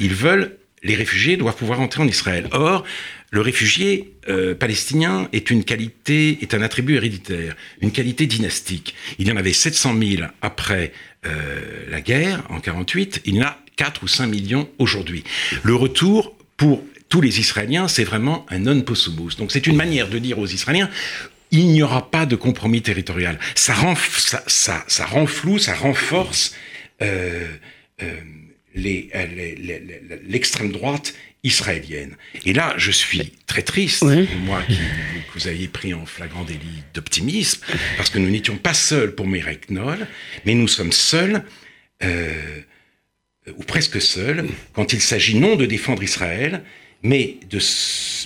ils 0.00 0.14
veulent 0.14 0.56
les 0.82 0.94
réfugiés 0.94 1.36
doivent 1.36 1.56
pouvoir 1.56 1.80
entrer 1.80 2.02
en 2.02 2.08
Israël. 2.08 2.48
Or, 2.52 2.84
le 3.30 3.40
réfugié 3.40 4.14
euh, 4.28 4.54
palestinien 4.54 5.28
est 5.32 5.50
une 5.50 5.64
qualité, 5.64 6.38
est 6.42 6.54
un 6.54 6.62
attribut 6.62 6.96
héréditaire, 6.96 7.56
une 7.80 7.90
qualité 7.90 8.26
dynastique. 8.26 8.94
Il 9.18 9.28
y 9.28 9.32
en 9.32 9.36
avait 9.36 9.52
700 9.52 9.94
000 9.98 10.22
après 10.42 10.92
euh, 11.26 11.60
la 11.90 12.00
guerre, 12.00 12.44
en 12.50 12.60
48, 12.60 13.22
il 13.24 13.36
y 13.36 13.40
en 13.42 13.46
a 13.46 13.58
4 13.76 14.02
ou 14.04 14.08
5 14.08 14.26
millions 14.26 14.68
aujourd'hui. 14.78 15.24
Le 15.62 15.74
retour 15.74 16.36
pour 16.56 16.82
tous 17.08 17.20
les 17.20 17.40
Israéliens, 17.40 17.88
c'est 17.88 18.04
vraiment 18.04 18.46
un 18.48 18.60
non 18.60 18.80
possumus. 18.82 19.36
Donc 19.38 19.52
c'est 19.52 19.66
une 19.66 19.76
manière 19.76 20.08
de 20.08 20.18
dire 20.18 20.38
aux 20.38 20.46
Israéliens, 20.46 20.90
il 21.50 21.68
n'y 21.68 21.82
aura 21.82 22.10
pas 22.10 22.26
de 22.26 22.36
compromis 22.36 22.82
territorial. 22.82 23.38
Ça 23.54 23.74
rend, 23.74 23.94
ça, 23.94 24.42
ça, 24.46 24.84
ça 24.88 25.06
ça 25.06 25.74
renforce 25.74 26.54
euh, 27.02 27.46
euh 28.02 28.20
l'extrême 28.76 30.70
droite 30.70 31.14
israélienne. 31.42 32.16
Et 32.44 32.52
là, 32.52 32.74
je 32.76 32.90
suis 32.90 33.32
très 33.46 33.62
triste, 33.62 34.04
moi 34.44 34.62
qui, 34.66 34.74
que 34.74 35.38
vous 35.38 35.48
aviez 35.48 35.68
pris 35.68 35.94
en 35.94 36.04
flagrant 36.04 36.44
délit 36.44 36.82
d'optimisme, 36.92 37.62
parce 37.96 38.10
que 38.10 38.18
nous 38.18 38.28
n'étions 38.30 38.56
pas 38.56 38.74
seuls 38.74 39.14
pour 39.14 39.26
Mireille 39.26 39.60
Knoll, 39.68 40.06
mais 40.44 40.54
nous 40.54 40.68
sommes 40.68 40.92
seuls, 40.92 41.44
euh, 42.02 42.60
ou 43.56 43.62
presque 43.62 44.00
seuls, 44.00 44.46
quand 44.72 44.92
il 44.92 45.00
s'agit 45.00 45.38
non 45.38 45.56
de 45.56 45.66
défendre 45.66 46.02
Israël, 46.02 46.62
mais 47.02 47.36
de, 47.50 47.60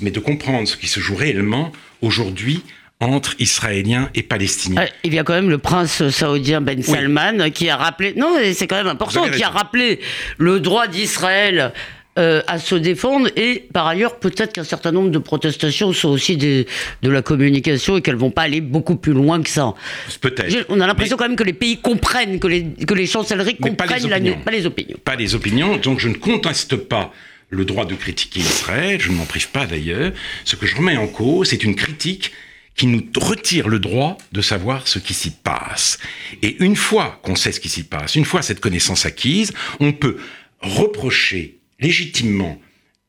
mais 0.03 0.11
de 0.11 0.21
comprendre 0.21 0.67
ce 0.67 0.77
qui 0.77 0.89
se 0.89 1.01
joue 1.01 1.15
réellement 1.17 1.73
aujourd'hui 2.01 2.63
entre 3.01 3.35
Israéliens 3.39 4.11
et 4.15 4.23
Palestiniens. 4.23 4.87
il 5.05 5.15
y 5.15 5.19
a 5.19 5.25
quand 5.25 5.33
même 5.33 5.51
le 5.51 5.59
prince 5.59 6.09
saoudien 6.11 6.61
Ben 6.61 6.83
Salman 6.83 7.51
qui 7.51 7.69
a 7.71 7.77
rappelé, 7.77 8.15
non, 8.15 8.37
c'est 8.53 8.67
quand 8.67 8.77
même 8.77 8.87
important, 8.87 9.29
qui 9.29 9.43
a 9.43 9.49
rappelé 9.49 10.01
le 10.37 10.61
droit 10.61 10.87
d'Israël 10.87 11.73
euh, 12.19 12.43
à 12.47 12.59
se 12.59 12.75
défendre 12.75 13.29
et 13.37 13.69
par 13.73 13.87
ailleurs 13.87 14.19
peut-être 14.19 14.53
qu'un 14.53 14.65
certain 14.65 14.93
nombre 14.93 15.11
de 15.11 15.19
protestations 15.19 15.93
sont 15.93 16.11
aussi 16.11 16.37
des, 16.37 16.67
de 17.03 17.11
la 17.11 17.23
communication 17.23 17.97
et 17.97 18.03
qu'elles 18.03 18.17
vont 18.17 18.33
pas 18.33 18.43
aller 18.43 18.61
beaucoup 18.61 18.97
plus 18.97 19.13
loin 19.13 19.41
que 19.43 19.49
ça. 19.49 19.75
Peut-être. 20.21 20.67
On 20.69 20.81
a 20.81 20.87
l'impression 20.87 21.17
quand 21.17 21.29
même 21.29 21.37
que 21.37 21.45
les 21.45 21.55
pays 21.55 21.79
comprennent, 21.79 22.39
que 22.39 22.49
les, 22.49 22.65
que 22.87 22.95
les 22.95 23.07
chancelleries 23.07 23.57
comprennent 23.57 23.77
pas 23.77 24.19
les, 24.19 24.33
pas 24.33 24.51
les 24.51 24.67
opinions. 24.67 24.97
Pas 25.05 25.17
les 25.17 25.35
opinions, 25.35 25.77
donc 25.79 26.01
je 26.01 26.09
ne 26.09 26.15
conteste 26.15 26.77
pas 26.77 27.13
le 27.49 27.65
droit 27.65 27.87
de 27.87 27.95
critiquer 27.95 28.41
Israël, 28.41 29.01
je 29.01 29.11
ne 29.11 29.17
m'en 29.17 29.25
prive 29.25 29.49
pas 29.51 29.67
d'ailleurs. 29.67 30.13
Ce 30.45 30.57
que 30.57 30.67
je 30.67 30.77
remets 30.77 30.97
en 30.97 31.07
cause, 31.07 31.49
c'est 31.49 31.65
une 31.65 31.75
critique 31.75 32.33
qui 32.81 32.87
nous 32.87 33.03
retire 33.15 33.69
le 33.69 33.79
droit 33.79 34.17
de 34.33 34.41
savoir 34.41 34.89
ce 34.89 34.99
qui 34.99 35.13
s'y 35.13 35.33
passe. 35.33 35.99
Et 36.41 36.57
une 36.65 36.77
fois 36.77 37.21
qu'on 37.23 37.35
sait 37.35 37.53
ce 37.53 37.61
qui 37.61 37.69
s'y 37.69 37.83
passe, 37.83 38.15
une 38.15 38.25
fois 38.25 38.41
cette 38.41 38.61
connaissance 38.61 39.05
acquise, 39.05 39.53
on 39.81 39.93
peut 39.93 40.17
reprocher 40.61 41.59
légitimement 41.79 42.59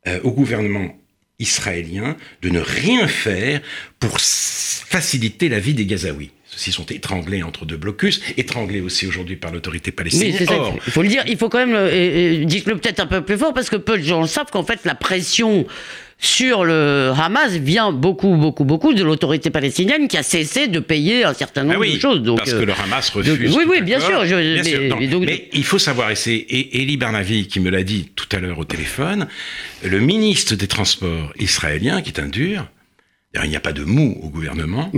euh, 0.08 0.20
au 0.24 0.32
gouvernement 0.32 0.94
israélien 1.40 2.18
de 2.42 2.50
ne 2.50 2.60
rien 2.60 3.08
faire 3.08 3.62
pour 3.98 4.20
faciliter 4.20 5.48
la 5.48 5.62
vie 5.62 5.74
des 5.74 5.86
Gazaouis. 5.86 6.32
Ceux-ci 6.48 6.74
sont 6.74 6.88
étranglés 6.88 7.42
entre 7.42 7.66
deux 7.66 7.78
blocus, 7.78 8.22
étranglés 8.36 8.82
aussi 8.82 9.08
aujourd'hui 9.08 9.38
par 9.38 9.54
l'autorité 9.54 9.94
palestinienne. 9.94 10.36
il 10.86 10.92
faut 10.92 11.02
le 11.02 11.08
dire, 11.08 11.24
il 11.28 11.38
faut 11.38 11.48
quand 11.48 11.66
même, 11.66 11.76
euh, 11.76 12.44
dites-le 12.44 12.78
peut-être 12.78 13.00
un 13.00 13.08
peu 13.08 13.22
plus 13.22 13.38
fort, 13.38 13.54
parce 13.54 13.70
que 13.70 13.78
peu 13.78 13.98
de 13.98 14.04
gens 14.04 14.26
savent 14.28 14.52
qu'en 14.52 14.66
fait 14.66 14.82
la 14.84 14.96
pression 14.96 15.66
sur 16.22 16.64
le 16.66 17.12
Hamas 17.18 17.54
vient 17.54 17.92
beaucoup, 17.92 18.36
beaucoup, 18.36 18.64
beaucoup 18.64 18.94
de 18.94 19.04
l'autorité 19.04 19.50
palestinienne 19.50 20.08
qui 20.08 20.18
a 20.18 20.24
cessé 20.24 20.68
de 20.68 20.80
payer 20.80 21.26
un 21.26 21.34
certain 21.34 21.64
nombre 21.64 21.84
ah 21.84 21.94
de 21.94 22.00
choses. 22.00 22.22
Donc, 22.22 22.38
parce 22.38 22.54
que 22.54 22.64
le 22.64 22.74
Hamas 22.74 23.10
refuse. 23.10 23.56
oui, 23.56 23.64
oui, 23.68 23.82
bien 23.82 24.00
sûr. 24.00 24.24
mais, 25.20 25.50
il 25.52 25.64
faut 25.64 25.80
savoir, 25.80 26.12
et 26.12 26.16
c'est 26.16 26.46
Eli 26.50 26.96
Barnavi 26.96 27.48
qui 27.48 27.60
me 27.60 27.72
l'a 27.72 27.82
dit 27.82 28.12
tout 28.16 28.28
à 28.32 28.40
l'heure 28.40 28.60
au 28.60 28.66
téléphone, 28.66 29.28
le 29.84 30.00
ministre 30.00 30.54
des 30.54 30.68
Transports 30.68 31.34
israélien, 31.40 32.04
qui 32.04 32.12
est 32.12 32.20
un 32.20 32.28
dur, 32.28 32.68
il 33.34 33.50
n'y 33.50 33.56
a 33.56 33.62
pas 33.62 33.72
de 33.72 33.84
mou 33.84 34.20
au 34.22 34.30
gouvernement, 34.30 34.92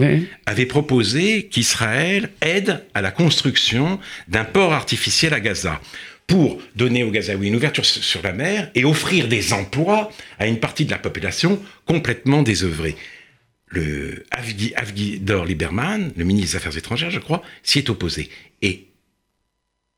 avait 0.45 0.65
proposé 0.65 1.47
qu'Israël 1.47 2.31
aide 2.41 2.83
à 2.93 3.01
la 3.01 3.11
construction 3.11 3.99
d'un 4.27 4.43
port 4.43 4.73
artificiel 4.73 5.33
à 5.33 5.39
Gaza 5.39 5.79
pour 6.25 6.59
donner 6.75 7.03
aux 7.03 7.11
Gazaouis 7.11 7.47
une 7.47 7.55
ouverture 7.55 7.85
sur 7.85 8.21
la 8.23 8.31
mer 8.31 8.71
et 8.75 8.85
offrir 8.85 9.27
des 9.27 9.53
emplois 9.53 10.11
à 10.39 10.47
une 10.47 10.59
partie 10.59 10.85
de 10.85 10.91
la 10.91 10.97
population 10.97 11.61
complètement 11.85 12.43
désœuvrée. 12.43 12.95
Le 13.67 14.23
Avgidor 14.31 15.45
Lieberman, 15.45 16.11
le 16.15 16.23
ministre 16.23 16.51
des 16.51 16.57
Affaires 16.57 16.77
étrangères, 16.77 17.11
je 17.11 17.19
crois, 17.19 17.43
s'y 17.63 17.79
est 17.79 17.89
opposé. 17.89 18.29
Et 18.61 18.87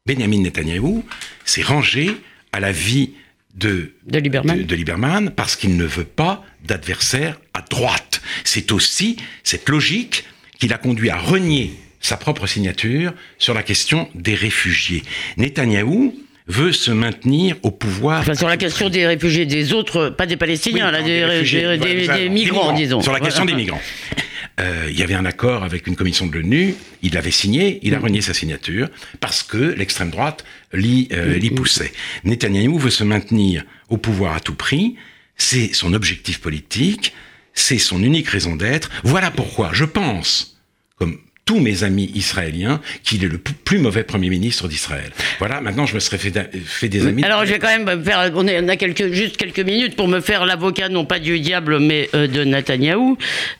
Benjamin 0.05 0.41
Netanyahou 0.41 1.03
s'est 1.45 1.61
rangé 1.61 2.11
à 2.51 2.59
la 2.59 2.71
vie 2.71 3.11
de, 3.55 3.93
de, 4.05 4.19
Lieberman. 4.19 4.63
de 4.63 4.75
Lieberman 4.75 5.29
parce 5.31 5.55
qu'il 5.55 5.77
ne 5.77 5.85
veut 5.85 6.03
pas 6.03 6.43
d'adversaire 6.65 7.39
à 7.53 7.61
droite. 7.61 8.21
C'est 8.43 8.71
aussi 8.71 9.17
cette 9.43 9.69
logique 9.69 10.25
qui 10.59 10.67
l'a 10.67 10.77
conduit 10.77 11.09
à 11.09 11.17
renier 11.17 11.73
sa 12.01 12.17
propre 12.17 12.47
signature 12.47 13.13
sur 13.39 13.53
la 13.53 13.63
question 13.63 14.09
des 14.13 14.35
réfugiés. 14.35 15.03
Netanyahou 15.37 16.15
veut 16.47 16.71
se 16.71 16.91
maintenir 16.91 17.55
au 17.63 17.71
pouvoir. 17.71 18.21
Enfin, 18.21 18.35
sur 18.35 18.47
la 18.47 18.57
question 18.57 18.89
des 18.89 19.07
réfugiés, 19.07 19.45
des 19.45 19.73
autres, 19.73 20.09
pas 20.09 20.27
des 20.27 20.37
Palestiniens, 20.37 20.91
là, 20.91 21.01
des, 21.01 22.29
migrants, 22.29 22.73
disons. 22.73 23.01
Sur 23.01 23.13
la 23.13 23.19
question 23.19 23.45
des 23.45 23.55
migrants. 23.55 23.81
Euh, 24.59 24.87
il 24.89 24.97
y 24.97 25.03
avait 25.03 25.15
un 25.15 25.25
accord 25.25 25.63
avec 25.63 25.85
une 25.85 25.95
commission 25.95 26.27
de 26.27 26.37
l'ONU, 26.37 26.75
il 27.01 27.13
l'avait 27.13 27.31
signé, 27.31 27.79
il 27.83 27.93
a 27.93 27.99
mm. 27.99 28.03
renié 28.03 28.21
sa 28.21 28.33
signature, 28.33 28.89
parce 29.19 29.43
que 29.43 29.57
l'extrême 29.57 30.11
droite 30.11 30.45
l'y 30.71 31.09
euh, 31.11 31.39
mm. 31.39 31.55
poussait. 31.55 31.91
Netanyahou 32.23 32.77
veut 32.77 32.89
se 32.89 33.03
maintenir 33.03 33.65
au 33.89 33.97
pouvoir 33.97 34.35
à 34.35 34.39
tout 34.39 34.55
prix, 34.55 34.95
c'est 35.35 35.73
son 35.73 35.93
objectif 35.93 36.39
politique, 36.39 37.13
c'est 37.53 37.77
son 37.77 38.01
unique 38.01 38.29
raison 38.29 38.55
d'être. 38.55 38.89
Voilà 39.03 39.29
pourquoi 39.29 39.71
je 39.73 39.85
pense, 39.85 40.57
comme 40.97 41.19
tous 41.45 41.59
mes 41.59 41.83
amis 41.83 42.11
israéliens 42.15 42.81
qu'il 43.03 43.23
est 43.23 43.27
le 43.27 43.37
plus 43.37 43.77
mauvais 43.77 44.03
Premier 44.03 44.29
ministre 44.29 44.67
d'Israël. 44.67 45.11
Voilà, 45.37 45.61
maintenant 45.61 45.85
je 45.85 45.93
me 45.93 45.99
serais 45.99 46.17
fait, 46.17 46.89
des 46.89 47.05
amis. 47.05 47.23
Alors 47.23 47.45
je 47.45 47.53
vais 47.53 47.59
quand 47.59 47.67
même 47.67 48.03
faire, 48.03 48.31
on, 48.33 48.47
a 48.47 48.75
quelques, 48.75 49.13
juste 49.13 49.37
quelques 49.37 49.59
minutes 49.59 49.95
pour 49.95 50.07
me 50.07 50.21
faire 50.21 50.47
l'avocat, 50.47 50.89
non 50.89 51.05
pas 51.05 51.19
du 51.19 51.39
diable, 51.39 51.79
mais 51.79 52.09
euh, 52.15 52.25
de 52.27 52.43
Netanyahou. 52.43 53.17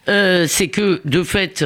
Euh, 0.09 0.47
c'est 0.47 0.69
que, 0.69 0.99
de 1.05 1.21
fait, 1.21 1.63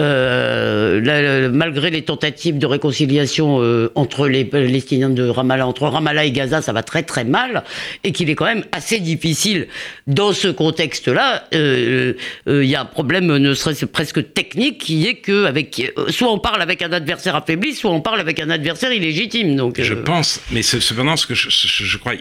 euh, 0.00 1.50
malgré 1.52 1.90
les 1.90 2.02
tentatives 2.02 2.58
de 2.58 2.66
réconciliation 2.66 3.60
euh, 3.60 3.92
entre 3.94 4.28
les 4.28 4.44
Palestiniens 4.44 5.10
de 5.10 5.28
Ramallah, 5.28 5.66
entre 5.66 5.86
Ramallah 5.86 6.24
et 6.24 6.32
Gaza, 6.32 6.62
ça 6.62 6.72
va 6.72 6.82
très 6.82 7.02
très 7.02 7.24
mal, 7.24 7.64
et 8.04 8.12
qu'il 8.12 8.30
est 8.30 8.34
quand 8.34 8.46
même 8.46 8.64
assez 8.72 8.98
difficile 8.98 9.68
dans 10.06 10.32
ce 10.32 10.48
contexte-là. 10.48 11.44
Euh, 11.54 12.14
il 12.46 12.64
y 12.64 12.74
a 12.74 12.82
un 12.82 12.86
problème, 12.86 13.26
ne 13.26 13.54
serait-ce 13.54 13.84
presque 13.84 14.32
technique, 14.32 14.78
qui 14.78 15.06
est 15.06 15.16
que 15.16 15.44
avec, 15.44 15.92
soit 16.08 16.32
on 16.32 16.38
parle 16.38 16.62
avec 16.62 16.82
un 16.82 16.92
adversaire 16.92 17.36
affaibli, 17.36 17.74
soit 17.74 17.90
on 17.90 18.00
parle 18.00 18.20
avec 18.20 18.40
un 18.40 18.50
adversaire 18.50 18.92
illégitime. 18.92 19.56
Donc, 19.56 19.80
je 19.80 19.94
pense, 19.94 20.40
mais 20.50 20.62
cependant, 20.62 21.16
ce 21.16 21.26
que 21.26 21.34
je, 21.34 21.48
je 21.50 21.98
crois, 21.98 22.14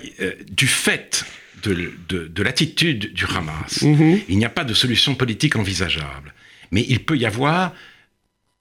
du 0.51 0.67
fait 0.67 1.23
de, 1.63 1.93
de, 2.27 2.43
l'attitude 2.43 3.13
du 3.13 3.25
Hamas. 3.25 3.81
Mhm. 3.81 4.21
Il 4.29 4.37
n'y 4.37 4.45
a 4.45 4.49
pas 4.49 4.63
de 4.63 4.73
solution 4.73 5.15
politique 5.15 5.55
envisageable. 5.55 6.33
Mais 6.71 6.85
il 6.87 7.03
peut 7.03 7.17
y 7.17 7.25
avoir 7.25 7.73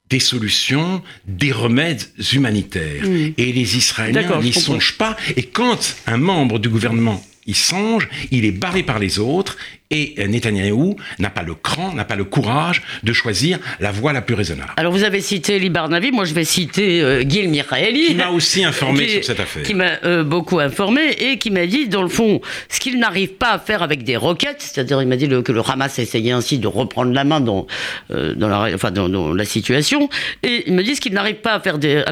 des 0.08 0.20
solutions, 0.20 1.02
des 1.26 1.52
remèdes 1.52 2.02
humanitaires. 2.32 3.04
Et 3.36 3.52
les 3.52 3.76
Israéliens 3.76 4.40
n'y 4.40 4.52
songent 4.52 4.96
pas. 4.96 5.16
Et 5.36 5.44
quand 5.44 5.96
un 6.06 6.16
membre 6.16 6.58
du 6.58 6.68
gouvernement 6.68 7.22
y 7.46 7.54
songe, 7.54 8.08
il 8.30 8.44
est 8.44 8.52
barré 8.52 8.82
par 8.82 8.98
les 8.98 9.18
autres 9.18 9.56
et 9.90 10.26
Netanyahou 10.28 10.96
n'a 11.18 11.30
pas 11.30 11.42
le 11.42 11.54
cran, 11.54 11.94
n'a 11.94 12.04
pas 12.04 12.16
le 12.16 12.24
courage 12.24 12.82
de 13.02 13.12
choisir 13.12 13.58
la 13.80 13.90
voie 13.90 14.12
la 14.12 14.20
plus 14.20 14.34
raisonnable. 14.34 14.72
Alors 14.76 14.92
vous 14.92 15.04
avez 15.04 15.20
cité 15.20 15.58
Libarnavi, 15.58 16.10
moi 16.10 16.24
je 16.24 16.34
vais 16.34 16.44
citer 16.44 17.00
euh, 17.00 17.24
Gil 17.26 17.48
Miraeli. 17.48 18.08
Qui 18.08 18.14
m'a 18.14 18.28
aussi 18.28 18.64
informé 18.64 19.08
sur 19.08 19.24
cette 19.24 19.40
affaire. 19.40 19.62
Qui 19.62 19.74
m'a 19.74 19.92
euh, 20.04 20.24
beaucoup 20.24 20.58
informé 20.58 21.00
et 21.18 21.38
qui 21.38 21.50
m'a 21.50 21.66
dit, 21.66 21.88
dans 21.88 22.02
le 22.02 22.08
fond, 22.08 22.40
ce 22.68 22.80
qu'il 22.80 22.98
n'arrive 22.98 23.34
pas 23.34 23.52
à 23.52 23.58
faire 23.58 23.82
avec 23.82 24.04
des 24.04 24.16
roquettes, 24.16 24.60
c'est-à-dire 24.60 25.00
il 25.00 25.08
m'a 25.08 25.16
dit 25.16 25.28
que 25.42 25.52
le 25.52 25.62
Hamas 25.66 25.98
essayait 25.98 26.32
ainsi 26.32 26.58
de 26.58 26.66
reprendre 26.66 27.12
la 27.12 27.24
main 27.24 27.40
dans, 27.40 27.66
euh, 28.10 28.34
dans, 28.34 28.48
la, 28.48 28.74
enfin, 28.74 28.90
dans, 28.90 29.32
la 29.32 29.44
situation, 29.44 30.08
et 30.42 30.64
il 30.66 30.74
me 30.74 30.82
dit 30.82 30.96
ce 30.96 31.00
qu'il 31.00 31.14
n'arrive 31.14 31.36
pas 31.36 31.54
à 31.54 31.60
faire 31.60 31.78
des, 31.78 32.02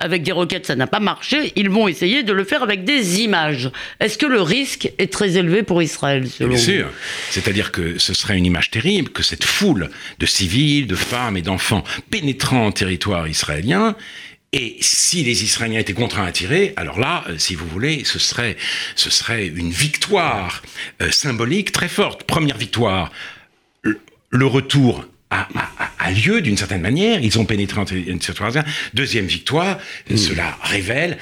avec 0.00 0.22
des 0.22 0.32
roquettes, 0.32 0.66
ça 0.66 0.76
n'a 0.76 0.86
pas 0.86 1.00
marché, 1.00 1.52
ils 1.56 1.70
vont 1.70 1.88
essayer 1.88 2.22
de 2.22 2.32
le 2.32 2.44
faire 2.44 2.62
avec 2.62 2.84
des 2.84 3.22
images. 3.22 3.70
Est-ce 4.00 4.18
que 4.18 4.26
le 4.26 4.42
risque 4.42 4.92
est 4.98 5.12
très 5.12 5.36
élevé 5.36 5.62
pour 5.62 5.82
Israël, 5.82 6.26
selon 6.28 6.50
Bien 6.50 6.58
sûr. 6.58 6.86
C'est-à-dire 7.30 7.72
que 7.72 7.98
ce 7.98 8.14
serait 8.14 8.36
une 8.36 8.46
image 8.46 8.70
terrible 8.70 9.10
que 9.10 9.22
cette 9.22 9.44
foule 9.44 9.90
de 10.18 10.26
civils, 10.26 10.86
de 10.86 10.96
femmes 10.96 11.36
et 11.36 11.42
d'enfants 11.42 11.84
pénétrant 12.10 12.66
en 12.66 12.72
territoire 12.72 13.28
israélien 13.28 13.96
et 14.54 14.76
si 14.80 15.24
les 15.24 15.44
Israéliens 15.44 15.80
étaient 15.80 15.94
contraints 15.94 16.26
à 16.26 16.32
tirer, 16.32 16.74
alors 16.76 17.00
là, 17.00 17.24
euh, 17.28 17.38
si 17.38 17.54
vous 17.54 17.66
voulez, 17.66 18.04
ce 18.04 18.18
serait, 18.18 18.58
ce 18.96 19.08
serait 19.08 19.46
une 19.46 19.70
victoire 19.70 20.60
euh, 21.00 21.10
symbolique 21.10 21.72
très 21.72 21.88
forte. 21.88 22.24
Première 22.24 22.58
victoire, 22.58 23.10
le 23.82 24.46
retour 24.46 25.06
a, 25.32 26.10
lieu 26.10 26.40
d'une 26.40 26.56
certaine 26.56 26.80
manière. 26.82 27.20
Ils 27.22 27.38
ont 27.38 27.44
pénétré 27.44 27.80
en 27.80 27.84
territoire 27.84 28.52
Deuxième 28.92 29.26
victoire, 29.26 29.78
mm. 30.10 30.16
cela 30.16 30.58
révèle 30.62 31.16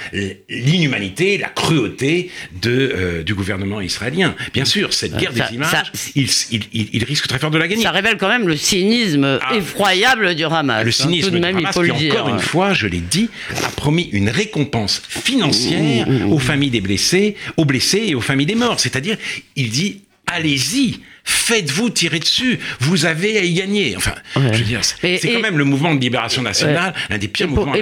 l'inhumanité, 0.48 1.38
la 1.38 1.48
cruauté 1.48 2.30
de, 2.60 2.70
euh, 2.70 3.22
du 3.22 3.34
gouvernement 3.34 3.80
israélien. 3.80 4.34
Bien 4.52 4.64
sûr, 4.64 4.92
cette 4.92 5.16
guerre 5.16 5.32
des 5.32 5.54
images, 5.54 5.92
il, 6.14 6.28
il, 6.72 7.04
risque 7.04 7.26
très 7.28 7.38
fort 7.38 7.50
de 7.50 7.58
la 7.58 7.68
gagner. 7.68 7.82
Ça 7.82 7.90
révèle 7.90 8.16
quand 8.16 8.28
même 8.28 8.48
le 8.48 8.56
cynisme 8.56 9.38
ah. 9.40 9.54
effroyable 9.54 10.34
du 10.34 10.44
Hamas. 10.44 10.82
Le 10.82 10.88
hein, 10.88 10.92
cynisme 10.92 11.38
du 11.38 11.44
Hamas, 11.44 11.74
qui 11.74 12.10
encore 12.10 12.28
une 12.28 12.40
fois, 12.40 12.72
je 12.72 12.86
l'ai 12.86 13.00
dit, 13.00 13.28
a 13.64 13.68
promis 13.68 14.08
une 14.12 14.28
récompense 14.28 15.02
financière 15.08 16.08
mm, 16.08 16.26
mm, 16.26 16.32
aux 16.32 16.38
familles 16.38 16.70
des 16.70 16.80
blessés, 16.80 17.36
aux 17.56 17.64
blessés 17.64 18.04
et 18.08 18.14
aux 18.14 18.20
familles 18.20 18.46
des 18.46 18.54
morts. 18.54 18.80
C'est-à-dire, 18.80 19.16
il 19.56 19.70
dit 19.70 20.02
allez-y, 20.32 21.00
faites-vous 21.24 21.90
tirer 21.90 22.18
dessus, 22.18 22.58
vous 22.80 23.06
avez 23.06 23.38
à 23.38 23.42
y 23.42 23.54
gagner. 23.54 23.96
Enfin, 23.96 24.14
je 24.34 24.40
veux 24.40 24.64
dire, 24.64 24.84
c'est 24.84 25.18
quand 25.18 25.40
même 25.40 25.58
le 25.58 25.64
mouvement 25.64 25.94
de 25.94 26.00
libération 26.00 26.42
nationale, 26.42 26.94
un 27.08 27.18
des 27.18 27.28
pires 27.28 27.48
mouvements 27.48 27.74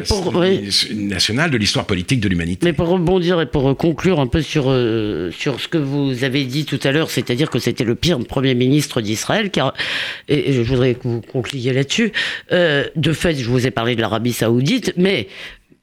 nationaux 0.94 1.48
de 1.48 1.56
l'histoire 1.56 1.86
politique 1.86 2.20
de 2.20 2.28
l'humanité. 2.28 2.66
Mais 2.66 2.72
pour 2.72 2.88
rebondir 2.88 3.40
et 3.40 3.46
pour 3.46 3.76
conclure 3.76 4.20
un 4.20 4.26
peu 4.26 4.42
sur, 4.42 4.64
euh, 4.68 5.30
sur 5.30 5.60
ce 5.60 5.68
que 5.68 5.78
vous 5.78 6.24
avez 6.24 6.44
dit 6.44 6.64
tout 6.64 6.80
à 6.82 6.92
l'heure, 6.92 7.10
c'est-à-dire 7.10 7.50
que 7.50 7.58
c'était 7.58 7.84
le 7.84 7.94
pire 7.94 8.18
Premier 8.18 8.54
ministre 8.54 9.00
d'Israël, 9.00 9.50
car, 9.50 9.74
et, 10.28 10.52
je 10.52 10.60
voudrais 10.62 10.94
que 10.94 11.04
vous 11.04 11.20
concluiez 11.20 11.72
là-dessus, 11.72 12.12
euh, 12.52 12.84
de 12.96 13.12
fait, 13.12 13.36
je 13.36 13.48
vous 13.48 13.66
ai 13.66 13.70
parlé 13.70 13.96
de 13.96 14.00
l'Arabie 14.00 14.32
saoudite, 14.32 14.92
mais 14.96 15.28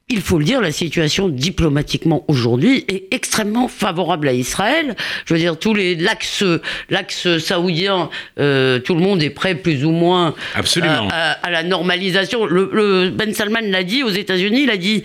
il 0.08 0.22
faut 0.22 0.38
le 0.38 0.46
dire, 0.46 0.62
la 0.62 0.72
situation 0.72 1.30
diplomatiquement 1.30 2.26
aujourd'hui 2.28 2.86
est 2.88 3.12
extrêmement 3.12 3.68
favorable 3.68 4.28
à 4.28 4.34
Israël. 4.34 4.96
Je 5.26 5.34
veux 5.34 5.40
dire, 5.40 5.58
tous 5.58 5.74
les 5.74 5.96
l'axe 5.96 6.44
l'axe 6.92 7.40
saoudien, 7.40 8.12
euh, 8.40 8.78
tout 8.78 8.94
le 8.94 9.02
monde 9.02 9.24
est 9.24 9.32
prêt 9.32 9.56
plus 9.56 9.84
ou 9.84 9.90
moins 9.90 10.36
Absolument. 10.54 11.08
À, 11.12 11.50
la 11.50 11.64
normalisation. 11.64 12.46
Le, 12.46 13.10
ben 13.10 13.34
Salman 13.34 13.62
l'a 13.64 13.84
dit 13.84 14.04
aux 14.04 14.10
États-Unis, 14.10 14.64
il 14.64 14.70
a 14.70 14.78
dit. 14.78 15.04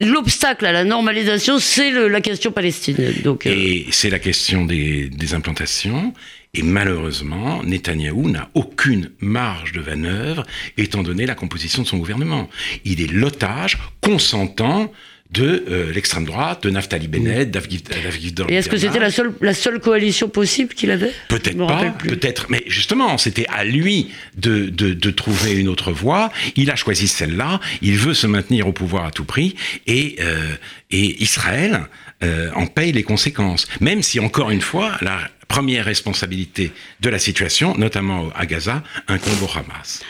L'obstacle 0.00 0.66
à 0.66 0.72
la 0.72 0.84
normalisation, 0.84 1.58
c'est 1.58 1.90
la 1.90 2.20
question 2.20 2.50
palestinienne. 2.50 3.14
Euh, 3.24 3.36
Et 3.44 3.86
c'est 3.90 4.10
la 4.10 4.18
question 4.18 4.64
des, 4.64 5.08
des 5.08 5.34
implantations. 5.34 6.12
Et 6.52 6.62
malheureusement, 6.62 7.62
Netanyahou 7.62 8.28
n'a 8.28 8.48
aucune 8.54 9.10
marge 9.20 9.72
de 9.72 9.80
manœuvre 9.80 10.44
étant 10.76 11.02
donné 11.02 11.26
la 11.26 11.34
composition 11.34 11.82
de 11.82 11.86
son 11.86 11.98
gouvernement. 11.98 12.48
Il 12.84 13.00
est 13.00 13.10
l'otage 13.10 13.78
consentant 14.00 14.92
de 15.34 15.64
euh, 15.68 15.92
l'extrême 15.92 16.24
droite, 16.24 16.62
de 16.62 16.70
Naftali 16.70 17.08
Bennett, 17.08 17.50
d'Avgivdor. 17.50 18.46
Et 18.48 18.54
est-ce 18.54 18.68
que 18.68 18.78
c'était 18.78 19.00
la 19.00 19.10
seule, 19.10 19.32
la 19.40 19.52
seule 19.52 19.80
coalition 19.80 20.28
possible 20.28 20.72
qu'il 20.74 20.90
avait? 20.90 21.12
Peut-être 21.28 21.58
pas, 21.66 21.90
peut-être. 21.98 22.46
Mais 22.48 22.62
justement, 22.68 23.18
c'était 23.18 23.46
à 23.48 23.64
lui 23.64 24.10
de, 24.36 24.68
de, 24.68 24.94
de, 24.94 25.10
trouver 25.10 25.52
une 25.54 25.68
autre 25.68 25.92
voie. 25.92 26.30
Il 26.56 26.70
a 26.70 26.76
choisi 26.76 27.08
celle-là. 27.08 27.60
Il 27.82 27.96
veut 27.96 28.14
se 28.14 28.26
maintenir 28.26 28.68
au 28.68 28.72
pouvoir 28.72 29.04
à 29.04 29.10
tout 29.10 29.24
prix. 29.24 29.56
Et, 29.86 30.16
euh, 30.20 30.54
et 30.90 31.22
Israël 31.22 31.88
euh, 32.22 32.50
en 32.54 32.66
paye 32.66 32.92
les 32.92 33.02
conséquences. 33.02 33.66
Même 33.80 34.02
si, 34.02 34.20
encore 34.20 34.50
une 34.50 34.60
fois, 34.60 34.92
la 35.00 35.18
première 35.48 35.84
responsabilité 35.84 36.72
de 37.00 37.10
la 37.10 37.18
situation, 37.18 37.76
notamment 37.76 38.30
à 38.36 38.46
Gaza, 38.46 38.82
incombe 39.08 39.42
au 39.42 39.58
Hamas. 39.58 40.02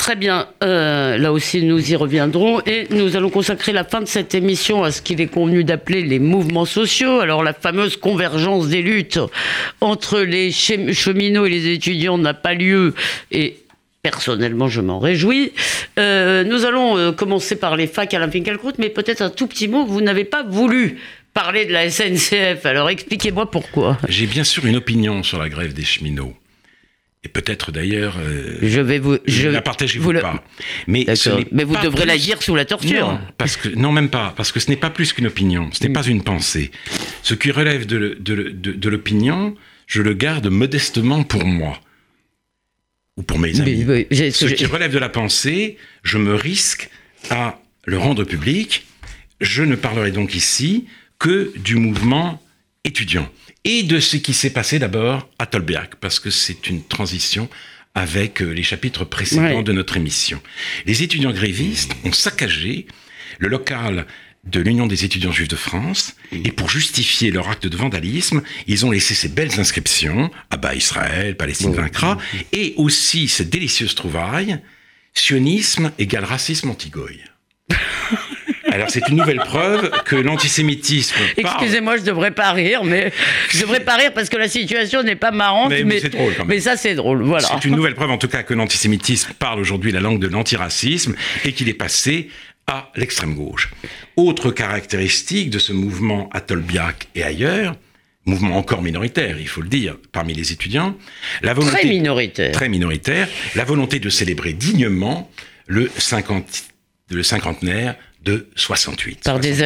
Très 0.00 0.16
bien, 0.16 0.48
euh, 0.64 1.18
là 1.18 1.30
aussi 1.30 1.62
nous 1.62 1.92
y 1.92 1.94
reviendrons 1.94 2.62
et 2.64 2.86
nous 2.88 3.16
allons 3.16 3.28
consacrer 3.28 3.70
la 3.72 3.84
fin 3.84 4.00
de 4.00 4.06
cette 4.06 4.34
émission 4.34 4.82
à 4.82 4.92
ce 4.92 5.02
qu'il 5.02 5.20
est 5.20 5.26
convenu 5.26 5.62
d'appeler 5.62 6.00
les 6.00 6.18
mouvements 6.18 6.64
sociaux. 6.64 7.20
Alors 7.20 7.44
la 7.44 7.52
fameuse 7.52 7.98
convergence 7.98 8.68
des 8.68 8.80
luttes 8.80 9.20
entre 9.82 10.20
les 10.20 10.52
cheminots 10.52 11.44
et 11.44 11.50
les 11.50 11.68
étudiants 11.68 12.16
n'a 12.16 12.32
pas 12.32 12.54
lieu 12.54 12.94
et 13.30 13.58
Personnellement, 14.02 14.68
je 14.68 14.80
m'en 14.80 14.98
réjouis. 14.98 15.52
Euh, 15.98 16.42
nous 16.44 16.64
allons 16.64 16.96
euh, 16.96 17.12
commencer 17.12 17.54
par 17.56 17.76
les 17.76 17.86
facs 17.86 18.14
Alain 18.14 18.30
Finkielkraut, 18.30 18.72
mais 18.78 18.88
peut-être 18.88 19.20
un 19.20 19.28
tout 19.28 19.46
petit 19.46 19.68
mot. 19.68 19.84
Vous 19.84 20.00
n'avez 20.00 20.24
pas 20.24 20.42
voulu 20.42 20.96
parler 21.34 21.66
de 21.66 21.72
la 21.72 21.90
SNCF. 21.90 22.64
Alors 22.64 22.88
expliquez-moi 22.88 23.50
pourquoi. 23.50 23.98
J'ai 24.08 24.26
bien 24.26 24.44
sûr 24.44 24.64
une 24.64 24.76
opinion 24.76 25.22
sur 25.22 25.38
la 25.38 25.50
grève 25.50 25.74
des 25.74 25.84
cheminots. 25.84 26.34
Et 27.22 27.28
peut-être 27.28 27.70
d'ailleurs. 27.70 28.16
Euh, 28.18 28.58
je 28.62 28.80
vais 28.80 28.98
vous. 28.98 29.18
Je 29.26 29.48
la 29.48 29.60
partagez-vous 29.60 30.12
pas. 30.14 30.42
Mais, 30.86 31.04
mais 31.52 31.64
vous 31.64 31.76
devrez 31.76 32.06
la 32.06 32.16
dire 32.16 32.42
sous 32.42 32.54
la 32.56 32.64
torture. 32.64 33.12
Non, 33.12 33.20
parce 33.36 33.58
que, 33.58 33.68
non, 33.68 33.92
même 33.92 34.08
pas. 34.08 34.32
Parce 34.36 34.52
que 34.52 34.60
ce 34.60 34.70
n'est 34.70 34.76
pas 34.76 34.88
plus 34.88 35.12
qu'une 35.12 35.26
opinion. 35.26 35.68
Ce 35.72 35.82
n'est 35.82 35.90
mm. 35.90 35.94
pas 35.94 36.04
une 36.04 36.22
pensée. 36.22 36.70
Ce 37.22 37.34
qui 37.34 37.50
relève 37.50 37.84
de, 37.84 38.16
de, 38.18 38.48
de 38.50 38.88
l'opinion, 38.88 39.54
je 39.86 40.00
le 40.00 40.14
garde 40.14 40.46
modestement 40.46 41.22
pour 41.22 41.44
moi 41.44 41.78
ou 43.18 43.22
pour 43.22 43.38
mes 43.38 43.60
amis. 43.60 43.84
Ce 44.10 44.46
qui 44.46 44.64
relève 44.64 44.92
de 44.92 44.98
la 44.98 45.10
pensée, 45.10 45.76
je 46.02 46.16
me 46.16 46.34
risque 46.34 46.88
à 47.28 47.60
le 47.84 47.98
rendre 47.98 48.24
public. 48.24 48.86
Je 49.42 49.62
ne 49.62 49.74
parlerai 49.74 50.10
donc 50.10 50.34
ici 50.34 50.86
que 51.18 51.52
du 51.58 51.76
mouvement 51.76 52.42
étudiant 52.84 53.28
et 53.64 53.82
de 53.82 54.00
ce 54.00 54.16
qui 54.16 54.32
s'est 54.32 54.52
passé 54.52 54.78
d'abord 54.78 55.28
à 55.38 55.46
Tolberg, 55.46 55.94
parce 56.00 56.18
que 56.18 56.30
c'est 56.30 56.68
une 56.68 56.82
transition 56.82 57.48
avec 57.94 58.40
euh, 58.40 58.50
les 58.50 58.62
chapitres 58.62 59.04
précédents 59.04 59.62
de 59.62 59.72
notre 59.72 59.96
émission. 59.96 60.40
Les 60.86 61.02
étudiants 61.02 61.32
grévistes 61.32 61.92
ont 62.04 62.12
saccagé 62.12 62.86
le 63.38 63.48
local 63.48 64.06
de 64.44 64.60
l'Union 64.60 64.86
des 64.86 65.04
étudiants 65.04 65.32
juifs 65.32 65.48
de 65.48 65.56
France, 65.56 66.16
et 66.32 66.50
pour 66.50 66.70
justifier 66.70 67.30
leur 67.30 67.50
acte 67.50 67.66
de 67.66 67.76
vandalisme, 67.76 68.42
ils 68.66 68.86
ont 68.86 68.90
laissé 68.90 69.14
ces 69.14 69.28
belles 69.28 69.60
inscriptions, 69.60 70.30
à 70.48 70.56
bas 70.56 70.74
Israël, 70.74 71.36
Palestine 71.36 71.74
vaincra, 71.74 72.16
et 72.52 72.72
aussi 72.78 73.28
cette 73.28 73.50
délicieuse 73.50 73.94
trouvaille, 73.94 74.58
sionisme 75.12 75.92
égale 75.98 76.24
racisme 76.24 76.70
anti-goy. 76.70 77.20
Alors 78.72 78.90
c'est 78.90 79.06
une 79.08 79.16
nouvelle 79.16 79.38
preuve 79.38 79.90
que 80.04 80.16
l'antisémitisme. 80.16 81.16
Excusez-moi, 81.36 81.98
je 81.98 82.02
devrais 82.02 82.30
pas 82.30 82.52
rire, 82.52 82.84
mais 82.84 83.12
je 83.50 83.60
devrais 83.60 83.80
pas 83.80 83.96
rire 83.96 84.12
parce 84.14 84.28
que 84.28 84.36
la 84.36 84.48
situation 84.48 85.02
n'est 85.02 85.16
pas 85.16 85.30
marrante. 85.30 85.70
Mais, 85.70 85.84
mais, 85.84 86.00
drôle 86.00 86.34
quand 86.34 86.44
même. 86.44 86.48
mais 86.48 86.60
ça 86.60 86.76
c'est 86.76 86.94
drôle, 86.94 87.22
voilà. 87.22 87.48
C'est 87.48 87.68
une 87.68 87.76
nouvelle 87.76 87.94
preuve 87.94 88.10
en 88.10 88.18
tout 88.18 88.28
cas 88.28 88.42
que 88.42 88.54
l'antisémitisme 88.54 89.32
parle 89.38 89.60
aujourd'hui 89.60 89.92
la 89.92 90.00
langue 90.00 90.20
de 90.20 90.28
l'antiracisme 90.28 91.14
et 91.44 91.52
qu'il 91.52 91.68
est 91.68 91.74
passé 91.74 92.28
à 92.66 92.90
l'extrême 92.94 93.34
gauche. 93.34 93.70
Autre 94.16 94.50
caractéristique 94.50 95.50
de 95.50 95.58
ce 95.58 95.72
mouvement 95.72 96.28
à 96.32 96.40
Tolbiac 96.40 97.08
et 97.14 97.24
ailleurs, 97.24 97.74
mouvement 98.26 98.56
encore 98.56 98.82
minoritaire, 98.82 99.38
il 99.40 99.48
faut 99.48 99.62
le 99.62 99.68
dire, 99.68 99.96
parmi 100.12 100.34
les 100.34 100.52
étudiants, 100.52 100.96
la 101.42 101.54
volonté 101.54 101.78
très 101.78 101.88
minoritaire, 101.88 102.52
très 102.52 102.68
minoritaire, 102.68 103.28
la 103.56 103.64
volonté 103.64 103.98
de 103.98 104.08
célébrer 104.08 104.52
dignement 104.52 105.30
le, 105.66 105.90
50, 105.96 106.64
le 107.10 107.22
cinquantenaire 107.22 107.96
de 108.24 108.48
68. 108.54 109.24
Par 109.24 109.40
des 109.40 109.62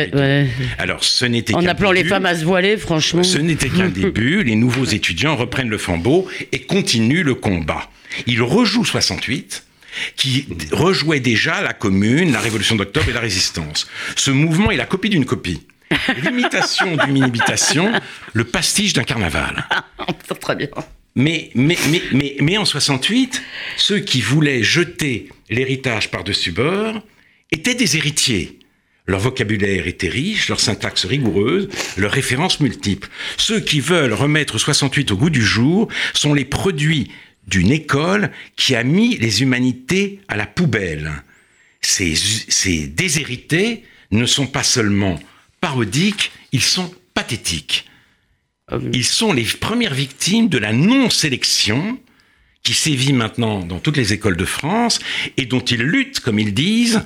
Alors, 0.78 1.02
ce 1.02 1.24
n'était 1.24 1.54
en 1.54 1.66
appelant 1.66 1.92
les 1.92 2.04
femmes 2.04 2.26
à 2.26 2.36
se 2.36 2.44
voiler, 2.44 2.76
franchement. 2.76 3.22
Ce 3.22 3.38
n'était 3.38 3.68
qu'un 3.68 3.88
début. 3.88 4.44
Les 4.44 4.54
nouveaux 4.54 4.84
étudiants 4.84 5.36
reprennent 5.36 5.68
le 5.68 5.78
flambeau 5.78 6.28
et 6.52 6.60
continuent 6.60 7.24
le 7.24 7.34
combat. 7.34 7.90
Ils 8.26 8.42
rejouent 8.42 8.84
68 8.84 9.64
qui 10.16 10.46
rejouait 10.72 11.20
déjà 11.20 11.62
la 11.62 11.72
commune, 11.72 12.32
la 12.32 12.40
révolution 12.40 12.74
d'octobre 12.74 13.10
et 13.10 13.12
la 13.12 13.20
résistance. 13.20 13.86
Ce 14.16 14.30
mouvement 14.30 14.70
est 14.70 14.76
la 14.76 14.86
copie 14.86 15.08
d'une 15.08 15.24
copie. 15.24 15.62
L'imitation 16.22 16.96
d'une 17.06 17.18
imitation, 17.18 17.92
le 18.32 18.44
pastiche 18.44 18.92
d'un 18.92 19.04
carnaval. 19.04 19.64
Très 20.40 20.56
bien. 20.56 20.68
Mais, 21.16 21.50
mais, 21.54 21.76
mais, 21.90 22.02
mais, 22.12 22.36
mais 22.40 22.58
en 22.58 22.64
68, 22.64 23.40
ceux 23.76 24.00
qui 24.00 24.20
voulaient 24.20 24.64
jeter 24.64 25.28
l'héritage 25.48 26.10
par-dessus 26.10 26.50
bord 26.50 27.00
étaient 27.54 27.74
des 27.74 27.96
héritiers. 27.96 28.58
Leur 29.06 29.20
vocabulaire 29.20 29.86
était 29.86 30.08
riche, 30.08 30.48
leur 30.48 30.60
syntaxe 30.60 31.04
rigoureuse, 31.04 31.68
leurs 31.96 32.10
références 32.10 32.60
multiples. 32.60 33.08
Ceux 33.36 33.60
qui 33.60 33.80
veulent 33.80 34.12
remettre 34.12 34.58
68 34.58 35.12
au 35.12 35.16
goût 35.16 35.30
du 35.30 35.42
jour 35.42 35.88
sont 36.14 36.34
les 36.34 36.44
produits 36.44 37.10
d'une 37.46 37.70
école 37.70 38.30
qui 38.56 38.74
a 38.74 38.82
mis 38.82 39.16
les 39.18 39.42
humanités 39.42 40.20
à 40.28 40.36
la 40.36 40.46
poubelle. 40.46 41.22
Ces, 41.80 42.14
ces 42.16 42.86
déshérités 42.86 43.84
ne 44.10 44.26
sont 44.26 44.46
pas 44.46 44.62
seulement 44.62 45.20
parodiques, 45.60 46.32
ils 46.52 46.62
sont 46.62 46.92
pathétiques. 47.12 47.86
Ils 48.92 49.04
sont 49.04 49.34
les 49.34 49.44
premières 49.44 49.94
victimes 49.94 50.48
de 50.48 50.58
la 50.58 50.72
non-sélection 50.72 51.98
qui 52.62 52.72
sévit 52.72 53.12
maintenant 53.12 53.60
dans 53.60 53.78
toutes 53.78 53.98
les 53.98 54.14
écoles 54.14 54.38
de 54.38 54.46
France 54.46 54.98
et 55.36 55.44
dont 55.44 55.60
ils 55.60 55.82
luttent, 55.82 56.20
comme 56.20 56.38
ils 56.38 56.54
disent, 56.54 57.04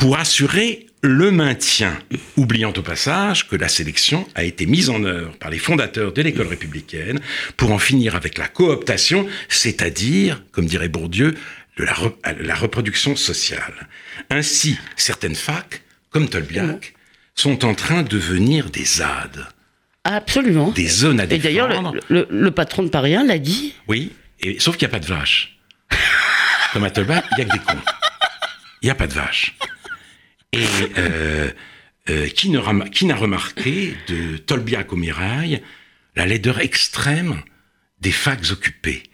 pour 0.00 0.18
assurer 0.18 0.86
le 1.02 1.30
maintien, 1.30 1.96
oubliant 2.36 2.72
au 2.76 2.82
passage 2.82 3.46
que 3.46 3.54
la 3.54 3.68
sélection 3.68 4.26
a 4.34 4.44
été 4.44 4.64
mise 4.66 4.88
en 4.90 5.04
œuvre 5.04 5.36
par 5.36 5.50
les 5.50 5.58
fondateurs 5.58 6.12
de 6.12 6.22
l'école 6.22 6.48
républicaine 6.48 7.20
pour 7.58 7.70
en 7.70 7.78
finir 7.78 8.16
avec 8.16 8.38
la 8.38 8.48
cooptation, 8.48 9.26
c'est-à-dire, 9.48 10.42
comme 10.52 10.64
dirait 10.64 10.88
Bourdieu, 10.88 11.34
de 11.76 11.84
la, 11.84 11.94
la, 12.40 12.54
reproduction 12.54 13.14
sociale. 13.14 13.88
Ainsi, 14.30 14.78
certaines 14.96 15.34
facs, 15.34 15.82
comme 16.10 16.28
Tolbiac, 16.28 16.94
sont 17.34 17.64
en 17.64 17.74
train 17.74 18.02
de 18.02 18.08
devenir 18.08 18.70
des 18.70 18.84
ZAD. 18.84 19.46
Absolument. 20.04 20.70
Des 20.72 20.88
zones 20.88 21.20
à 21.20 21.26
défendre. 21.26 21.46
Et 21.46 21.48
d'ailleurs, 21.48 21.94
le, 22.08 22.26
le, 22.28 22.50
patron 22.50 22.82
de 22.82 22.88
Paris 22.88 23.14
1 23.14 23.24
l'a 23.24 23.38
dit. 23.38 23.74
Oui, 23.86 24.12
et, 24.40 24.58
sauf 24.60 24.76
qu'il 24.76 24.88
n'y 24.88 24.94
a 24.94 24.98
pas 24.98 25.04
de 25.04 25.10
vaches. 25.10 25.58
Comme 26.72 26.84
à 26.84 26.90
Tolbiac, 26.90 27.24
il 27.32 27.44
n'y 27.44 27.50
a 27.50 27.54
que 27.54 27.58
des 27.58 27.64
cons. 27.64 27.80
Il 28.82 28.86
n'y 28.86 28.90
a 28.90 28.94
pas 28.94 29.06
de 29.06 29.14
vaches. 29.14 29.54
Et 30.52 30.64
euh, 30.98 31.50
euh, 32.08 32.28
qui 32.28 32.50
n'a 32.50 33.14
remarqué 33.14 33.94
de 34.08 34.36
Tolbiac 34.36 34.92
au 34.92 34.96
Mirail 34.96 35.62
la 36.16 36.26
laideur 36.26 36.60
extrême 36.60 37.42
des 38.00 38.10
facs 38.10 38.50
occupés 38.50 39.04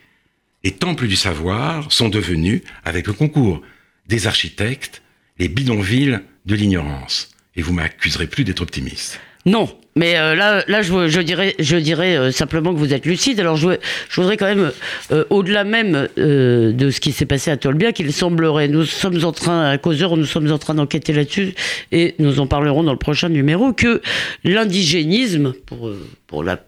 Les 0.65 0.73
temples 0.73 1.07
du 1.07 1.17
savoir 1.17 1.93
sont 1.93 2.09
devenus, 2.09 2.63
avec 2.85 3.07
le 3.07 3.13
concours 3.13 3.63
des 4.07 4.27
architectes, 4.27 5.03
les 5.39 5.49
bidonvilles 5.49 6.21
de 6.47 6.55
l'ignorance. 6.55 7.31
Et 7.55 7.63
vous 7.63 7.73
m'accuserez 7.73 8.27
plus 8.27 8.45
d'être 8.45 8.63
optimiste. 8.63 9.21
Non, 9.45 9.79
mais 9.97 10.19
euh, 10.19 10.35
là, 10.35 10.63
là, 10.69 10.83
je, 10.83 11.21
dirais, 11.21 11.55
je 11.59 11.77
dirais 11.79 12.17
euh, 12.17 12.31
simplement 12.31 12.75
que 12.75 12.79
vous 12.79 12.93
êtes 12.93 13.07
lucide. 13.07 13.41
Alors, 13.41 13.57
je, 13.57 13.71
voudrais 14.15 14.37
quand 14.37 14.45
même, 14.45 14.71
euh, 15.11 15.25
au-delà 15.31 15.65
même 15.65 16.09
de 16.17 16.91
ce 16.91 17.01
qui 17.01 17.13
s'est 17.13 17.25
passé 17.25 17.51
à 17.51 17.57
Tolbia, 17.57 17.93
qu'il 17.93 18.13
semblerait, 18.13 18.69
nous 18.69 18.85
sommes 18.85 19.25
en 19.25 19.33
train, 19.33 19.71
à 19.71 19.79
Causeur, 19.79 20.19
nous 20.19 20.27
sommes 20.27 20.53
en 20.53 20.59
train 20.59 20.75
d'enquêter 20.75 21.15
là-dessus, 21.15 21.55
et 21.93 22.15
nous 22.19 22.41
en 22.41 22.47
parlerons 22.47 22.83
dans 22.83 22.93
le 22.93 22.99
prochain 22.99 23.31
numéro, 23.31 23.73
que 23.73 24.03
l'indigénisme, 24.45 25.55
pour, 25.65 25.91
pour 26.27 26.45
la, 26.45 26.61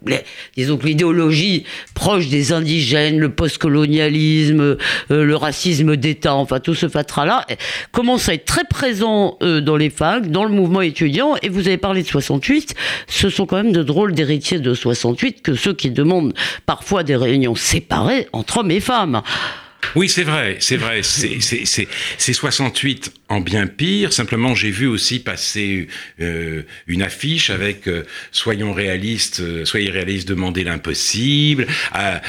disons 0.57 0.79
que 0.79 0.87
l'idéologie 0.87 1.65
proche 1.95 2.29
des 2.29 2.53
indigènes, 2.55 3.19
le 3.19 3.29
postcolonialisme, 3.29 4.79
le 5.11 5.37
racisme 5.37 5.97
d'État, 5.97 6.35
enfin 6.35 6.61
tout 6.61 6.75
ce 6.75 6.89
fatras-là, 6.89 7.47
commence 7.93 8.31
à 8.31 8.35
être 8.35 8.47
très 8.47 8.65
présent 8.65 9.37
dans 9.41 9.77
les 9.77 9.91
facs, 9.91 10.31
dans 10.31 10.45
le 10.45 10.51
mouvement 10.51 10.81
étudiant, 10.81 11.35
et 11.43 11.51
vous 11.51 11.69
avez 11.69 11.77
parlé 11.77 12.03
de 12.03 12.09
68 12.09 12.75
ce 13.19 13.31
sont 13.31 13.47
quand 13.47 13.57
même 13.57 13.73
de 13.73 13.83
drôles 13.83 14.15
d'héritiers 14.15 14.61
de 14.61 14.75
68 14.75 15.43
que 15.43 15.55
ceux 15.55 15.75
qui 15.75 15.91
demandent 15.91 16.35
parfois 16.67 17.03
des 17.03 17.17
réunions 17.17 17.57
séparées 17.57 18.29
entre 18.33 18.59
hommes 18.59 18.71
et 18.71 18.79
femmes. 18.79 19.23
Oui, 19.95 20.09
c'est 20.09 20.25
vrai, 20.25 20.57
c'est 20.61 20.77
vrai. 20.77 21.03
C'est 21.03 21.89
68 22.33 23.13
en 23.29 23.41
bien 23.41 23.67
pire. 23.67 24.13
Simplement, 24.13 24.55
j'ai 24.55 24.71
vu 24.71 24.87
aussi 24.87 25.19
passer 25.19 25.89
euh, 26.21 26.63
une 26.87 27.03
affiche 27.03 27.51
avec 27.51 27.87
euh, 27.87 28.05
soyons 28.33 28.73
réalistes, 28.73 29.41
euh, 29.41 29.65
soyez 29.65 29.91
réalistes, 29.91 30.29
demandez 30.29 30.65
l'impossible. 30.65 31.67
Ah, 31.93 32.21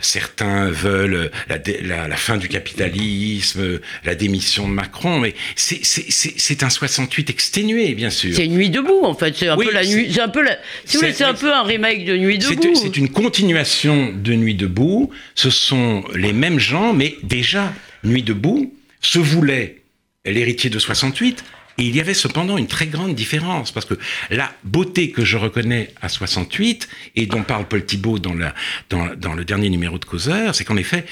certains 0.00 0.70
veulent 0.70 1.30
la, 1.48 2.08
la, 2.08 2.16
fin 2.16 2.36
du 2.36 2.48
capitalisme, 2.48 3.80
la 4.04 4.14
démission 4.14 4.68
de 4.68 4.72
Macron, 4.72 5.18
mais 5.18 5.34
c'est 5.56 6.62
un 6.62 6.70
68 6.70 7.30
exténué, 7.30 7.94
bien 7.94 8.10
sûr. 8.10 8.34
C'est 8.34 8.48
Nuit 8.48 8.70
debout, 8.70 9.02
en 9.04 9.14
fait. 9.14 9.34
C'est 9.36 9.48
un 9.48 9.56
peu 9.56 9.72
la 9.72 9.84
nuit. 9.84 10.12
C'est 10.12 10.20
un 10.20 10.28
peu 10.28 10.42
la, 10.42 10.58
c'est 10.84 11.22
un 11.22 11.34
peu 11.34 11.52
un 11.52 11.62
remake 11.62 12.04
de 12.04 12.16
Nuit 12.16 12.38
debout. 12.38 12.74
C'est 12.74 12.96
une 12.96 13.08
continuation 13.08 14.12
de 14.12 14.34
Nuit 14.34 14.54
debout. 14.54 15.10
Ce 15.34 15.50
sont 15.50 16.04
les 16.14 16.32
mêmes 16.32 16.58
gens, 16.58 16.71
mais 16.94 17.16
déjà 17.22 17.72
Nuit 18.04 18.22
debout 18.22 18.74
se 19.00 19.18
voulait 19.18 19.82
l'héritier 20.24 20.70
de 20.70 20.78
68. 20.78 21.44
Et 21.78 21.84
il 21.84 21.96
y 21.96 22.00
avait 22.00 22.14
cependant 22.14 22.58
une 22.58 22.66
très 22.66 22.86
grande 22.86 23.14
différence, 23.14 23.72
parce 23.72 23.86
que 23.86 23.94
la 24.30 24.52
beauté 24.62 25.10
que 25.10 25.24
je 25.24 25.38
reconnais 25.38 25.94
à 26.02 26.10
68, 26.10 26.86
et 27.16 27.26
dont 27.26 27.42
parle 27.42 27.66
Paul 27.66 27.84
Thibault 27.84 28.18
dans, 28.18 28.34
le 28.34 29.44
dernier 29.44 29.70
numéro 29.70 29.98
de 29.98 30.04
Causeur, 30.04 30.54
c'est 30.54 30.64
qu'en 30.64 30.76
effet, 30.76 31.06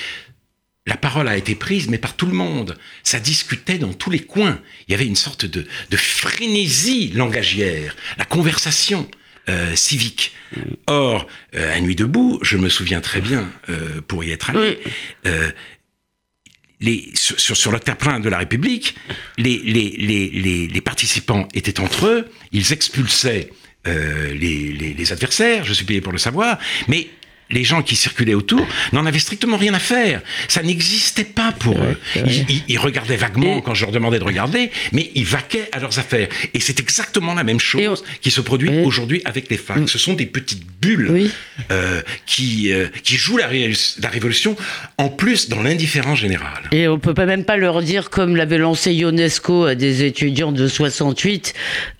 la 0.87 0.97
parole 0.97 1.29
a 1.29 1.37
été 1.37 1.55
prise, 1.55 1.89
mais 1.89 1.99
par 1.99 2.15
tout 2.15 2.27
le 2.27 2.35
monde. 2.35 2.77
Ça 3.03 3.21
discutait 3.21 3.79
dans 3.79 3.95
tous 3.95 4.11
les 4.11 4.21
coins. 4.21 4.61
Il 4.87 4.93
y 4.93 4.95
avait 4.95 5.07
une 5.07 5.17
sorte 5.17 5.47
de, 5.47 5.67
frénésie 5.97 7.13
langagière, 7.15 7.97
la 8.19 8.25
conversation. 8.27 9.09
Euh, 9.51 9.75
civique. 9.75 10.33
Or, 10.87 11.27
euh, 11.55 11.77
à 11.77 11.81
Nuit 11.81 11.97
debout, 11.97 12.39
je 12.43 12.57
me 12.57 12.69
souviens 12.69 13.01
très 13.01 13.21
bien, 13.21 13.51
euh, 13.69 14.01
pour 14.07 14.23
y 14.23 14.31
être 14.31 14.51
allé, 14.51 14.79
les, 16.81 17.11
sur, 17.15 17.57
sur, 17.57 17.73
le 17.73 17.81
terre-plein 17.81 18.21
de 18.21 18.29
la 18.29 18.39
République, 18.39 18.95
les, 19.39 19.59
les, 19.59 20.81
participants 20.81 21.47
étaient 21.53 21.81
entre 21.81 22.07
eux, 22.07 22.31
ils 22.53 22.73
expulsaient 22.73 23.51
les, 23.85 24.95
les, 24.97 25.13
adversaires, 25.13 25.65
je 25.65 25.75
suis 25.75 25.85
payé 25.85 26.01
pour 26.01 26.13
le 26.13 26.19
savoir, 26.19 26.59
mais 26.89 27.09
les 27.51 27.65
gens 27.65 27.83
qui 27.83 27.97
circulaient 27.97 28.35
autour 28.35 28.67
n'en 28.93 29.07
avaient 29.07 29.19
strictement 29.19 29.57
rien 29.57 29.75
à 29.75 29.79
faire. 29.79 30.21
Ça 30.49 30.63
n'existait 30.63 31.25
pas 31.25 31.53
pour 31.53 31.79
eux. 31.79 31.99
Ils, 32.69 32.79
regardaient 32.79 33.17
vaguement 33.17 33.61
quand 33.61 33.75
je 33.75 33.85
leur 33.85 33.93
demandais 33.93 34.19
de 34.19 34.25
regarder, 34.25 34.71
mais 34.93 35.11
ils 35.15 35.25
vaquaient 35.25 35.69
à 35.73 35.81
leurs 35.81 35.99
affaires. 35.99 36.29
Et 36.55 36.61
c'est 36.61 36.81
exactement 36.81 37.35
la 37.35 37.45
même 37.45 37.61
chose 37.61 38.05
qui 38.21 38.31
se 38.31 38.41
produit 38.41 38.71
aujourd'hui 38.85 39.21
avec 39.25 39.51
les 39.51 39.57
facs. 39.57 39.77
Mm. 39.79 39.89
Ce 39.89 39.99
sont 39.99 40.15
des 40.15 40.27
petites 40.27 40.65
bulles 40.81 41.31
euh, 41.71 42.01
qui, 42.27 42.73
euh, 42.73 42.87
qui 43.03 43.17
jouent 43.17 43.37
la, 43.37 43.49
la, 43.49 44.09
révolution, 44.09 44.57
en 44.99 45.09
plus 45.09 45.49
dans 45.49 45.63
l'indifférence 45.63 46.19
générale. 46.19 46.69
Et 46.73 46.89
on 46.89 46.99
peut 46.99 47.15
pas 47.15 47.27
même 47.27 47.45
pas 47.45 47.57
leur 47.57 47.83
dire, 47.83 48.11
comme 48.11 48.37
l'avait 48.37 48.59
lancé 48.59 48.93
Ionesco 48.93 49.65
à 49.65 49.75
des 49.75 50.05
étudiants 50.05 50.53
de 50.53 50.69
68, 50.69 51.55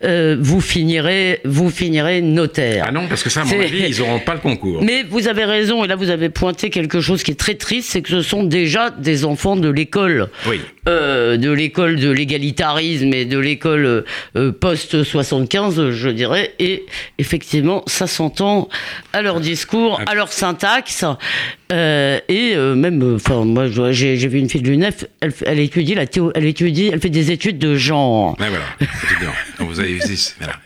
euh, 0.05 0.37
vous 0.41 0.61
finirez, 0.61 1.41
vous 1.45 1.71
finirez 1.71 2.23
notaire. 2.23 2.87
Ah 2.89 2.93
non, 2.93 3.07
parce 3.09 3.23
que 3.23 3.31
ça, 3.31 3.43
à 3.43 3.45
mon 3.45 3.61
avis, 3.61 3.85
ils 3.89 3.99
n'auront 3.99 4.21
pas 4.21 4.35
le 4.35 4.41
concours. 4.41 4.83
Mais 4.83 5.03
vous 5.03 5.29
avez 5.29 5.40
raison, 5.45 5.85
et 5.85 5.89
là 5.89 5.97
vous 5.97 6.11
avez 6.11 6.29
pointé 6.29 6.71
quelque 6.71 7.01
chose 7.01 7.23
qui 7.23 7.31
est 7.31 7.39
très 7.39 7.55
triste, 7.55 7.91
c'est 7.91 8.03
que 8.03 8.11
ce 8.11 8.23
sont 8.23 8.43
déjà 8.43 8.91
des 8.91 9.25
enfants 9.25 9.57
de 9.57 9.69
l'école. 9.69 10.29
Oui. 10.49 10.61
Euh, 10.89 11.37
de 11.37 11.51
l'école 11.51 11.97
de 11.97 12.11
l'égalitarisme 12.11 13.13
et 13.13 13.27
de 13.27 13.39
l'école 13.39 14.05
euh, 14.37 14.53
post-75, 14.53 15.91
je 15.91 16.09
dirais. 16.09 16.55
Et 16.59 16.87
effectivement, 17.19 17.83
ça 17.87 18.07
s'entend 18.07 18.71
à 19.13 19.21
leur 19.21 19.41
discours, 19.41 20.01
à 20.07 20.15
leur 20.15 20.33
syntaxe. 20.33 21.05
Euh, 21.71 22.19
et 22.29 22.57
même, 22.57 23.17
enfin, 23.17 23.45
moi, 23.45 23.69
j'ai 23.93 24.17
vu 24.17 24.39
une 24.39 24.49
fille 24.49 24.63
de 24.63 24.71
l'UNEF, 24.71 25.05
elle, 25.21 25.35
elle, 25.45 25.61
étudie 25.61 25.95
la 25.95 26.07
théo, 26.07 26.33
elle 26.35 26.47
étudie, 26.47 26.91
elle 26.93 27.01
fait 27.01 27.11
des 27.11 27.31
études 27.31 27.59
de 27.59 27.77
genre. 27.77 28.37
Ouais, 28.41 28.49
voilà. 28.49 29.35
vous 29.59 29.79
avez 29.79 29.99
voilà. 30.39 30.57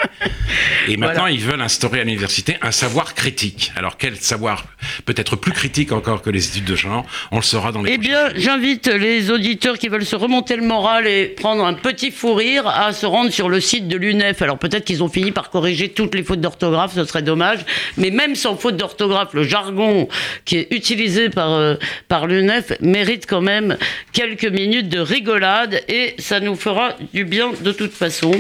Et 0.89 0.97
maintenant, 0.97 1.27
ils 1.27 1.41
veulent 1.41 1.61
instaurer 1.61 2.01
à 2.01 2.05
l'université 2.05 2.57
un 2.63 2.71
savoir 2.71 3.15
critique. 3.15 3.73
Alors, 3.77 3.97
quel 3.97 4.17
savoir 4.17 4.65
peut-être 5.05 5.37
plus 5.37 5.53
critique 5.53 5.93
encore 5.93 6.23
que 6.23 6.31
les 6.31 6.47
études 6.49 6.65
de 6.65 6.77
genre? 6.77 7.05
On 7.33 7.37
le 7.37 7.43
saura 7.43 7.73
dans 7.73 7.83
les. 7.83 7.93
Eh 7.93 7.99
bien, 7.99 8.31
j'invite 8.37 8.87
les 8.87 9.31
auditeurs 9.31 9.79
qui 9.79 9.89
veulent 9.89 10.04
se 10.05 10.17
remonter 10.17 10.57
le 10.57 10.63
moral 10.63 11.07
et 11.07 11.27
prendre 11.27 11.65
un 11.65 11.75
petit 11.75 12.11
fou 12.11 12.35
rire 12.35 12.67
à 12.67 12.93
se 12.93 13.07
rendre 13.07 13.31
sur 13.31 13.49
le 13.49 13.61
site 13.61 13.89
de 13.89 13.97
l'UNEF. 13.97 14.43
Alors, 14.43 14.59
peut-être 14.59 14.85
qu'ils 14.85 15.03
ont 15.03 15.09
fini 15.09 15.33
par 15.33 15.51
corriger 15.51 15.89
toutes 15.89 16.15
les 16.15 16.23
fautes 16.23 16.41
d'orthographe, 16.41 16.95
ce 16.95 17.05
serait 17.05 17.23
dommage. 17.23 17.61
Mais 17.97 18.11
même 18.11 18.35
sans 18.35 18.57
faute 18.57 18.77
d'orthographe, 18.77 19.35
le 19.35 19.43
jargon 19.43 20.09
qui 20.45 20.59
est 20.59 20.69
utilisé 20.71 21.31
par, 21.31 21.53
euh, 21.53 21.75
par 22.09 22.27
l'UNEF 22.27 22.73
mérite 22.81 23.27
quand 23.27 23.41
même 23.41 23.77
quelques 24.13 24.45
minutes 24.45 24.89
de 24.89 25.01
rigolade 25.01 25.83
et 25.89 26.15
ça 26.19 26.41
nous 26.41 26.57
fera 26.57 26.97
du 27.13 27.25
bien 27.25 27.53
de 27.61 27.73
toute 27.73 27.93
façon. 27.93 28.33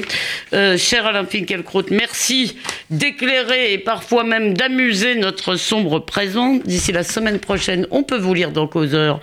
Euh, 0.53 0.77
cher 0.77 1.07
Alain 1.07 1.25
Finkielkraut, 1.25 1.85
merci 1.91 2.57
d'éclairer 2.91 3.73
et 3.73 3.79
parfois 3.79 4.25
même 4.25 4.55
d'amuser 4.55 5.15
notre 5.17 5.57
sombre 5.57 6.01
présent. 6.01 6.59
D'ici 6.65 6.93
la 6.93 7.03
semaine 7.03 7.39
prochaine, 7.39 7.87
on 7.91 8.03
peut 8.03 8.19
vous 8.19 8.35
lire 8.35 8.51
dans 8.51 8.67
Causeur 8.67 9.21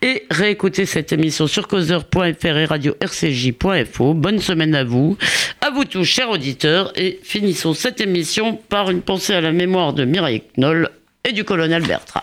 et 0.00 0.24
réécouter 0.30 0.86
cette 0.86 1.12
émission 1.12 1.46
sur 1.46 1.68
causeur.fr 1.82 2.46
et 2.46 2.64
radio 2.64 2.94
rcj.fo. 3.02 4.14
Bonne 4.14 4.38
semaine 4.38 4.74
à 4.76 4.84
vous, 4.84 5.18
à 5.60 5.70
vous 5.70 5.84
tous, 5.84 6.04
chers 6.04 6.30
auditeurs, 6.30 6.92
et 6.94 7.18
finissons 7.24 7.74
cette 7.74 8.00
émission 8.00 8.54
par 8.68 8.90
une 8.90 9.02
pensée 9.02 9.34
à 9.34 9.40
la 9.40 9.50
mémoire 9.50 9.92
de 9.92 10.04
Mireille 10.04 10.44
Knoll 10.56 10.88
et 11.24 11.32
du 11.32 11.42
colonel 11.42 11.82
Bertrand. 11.82 12.20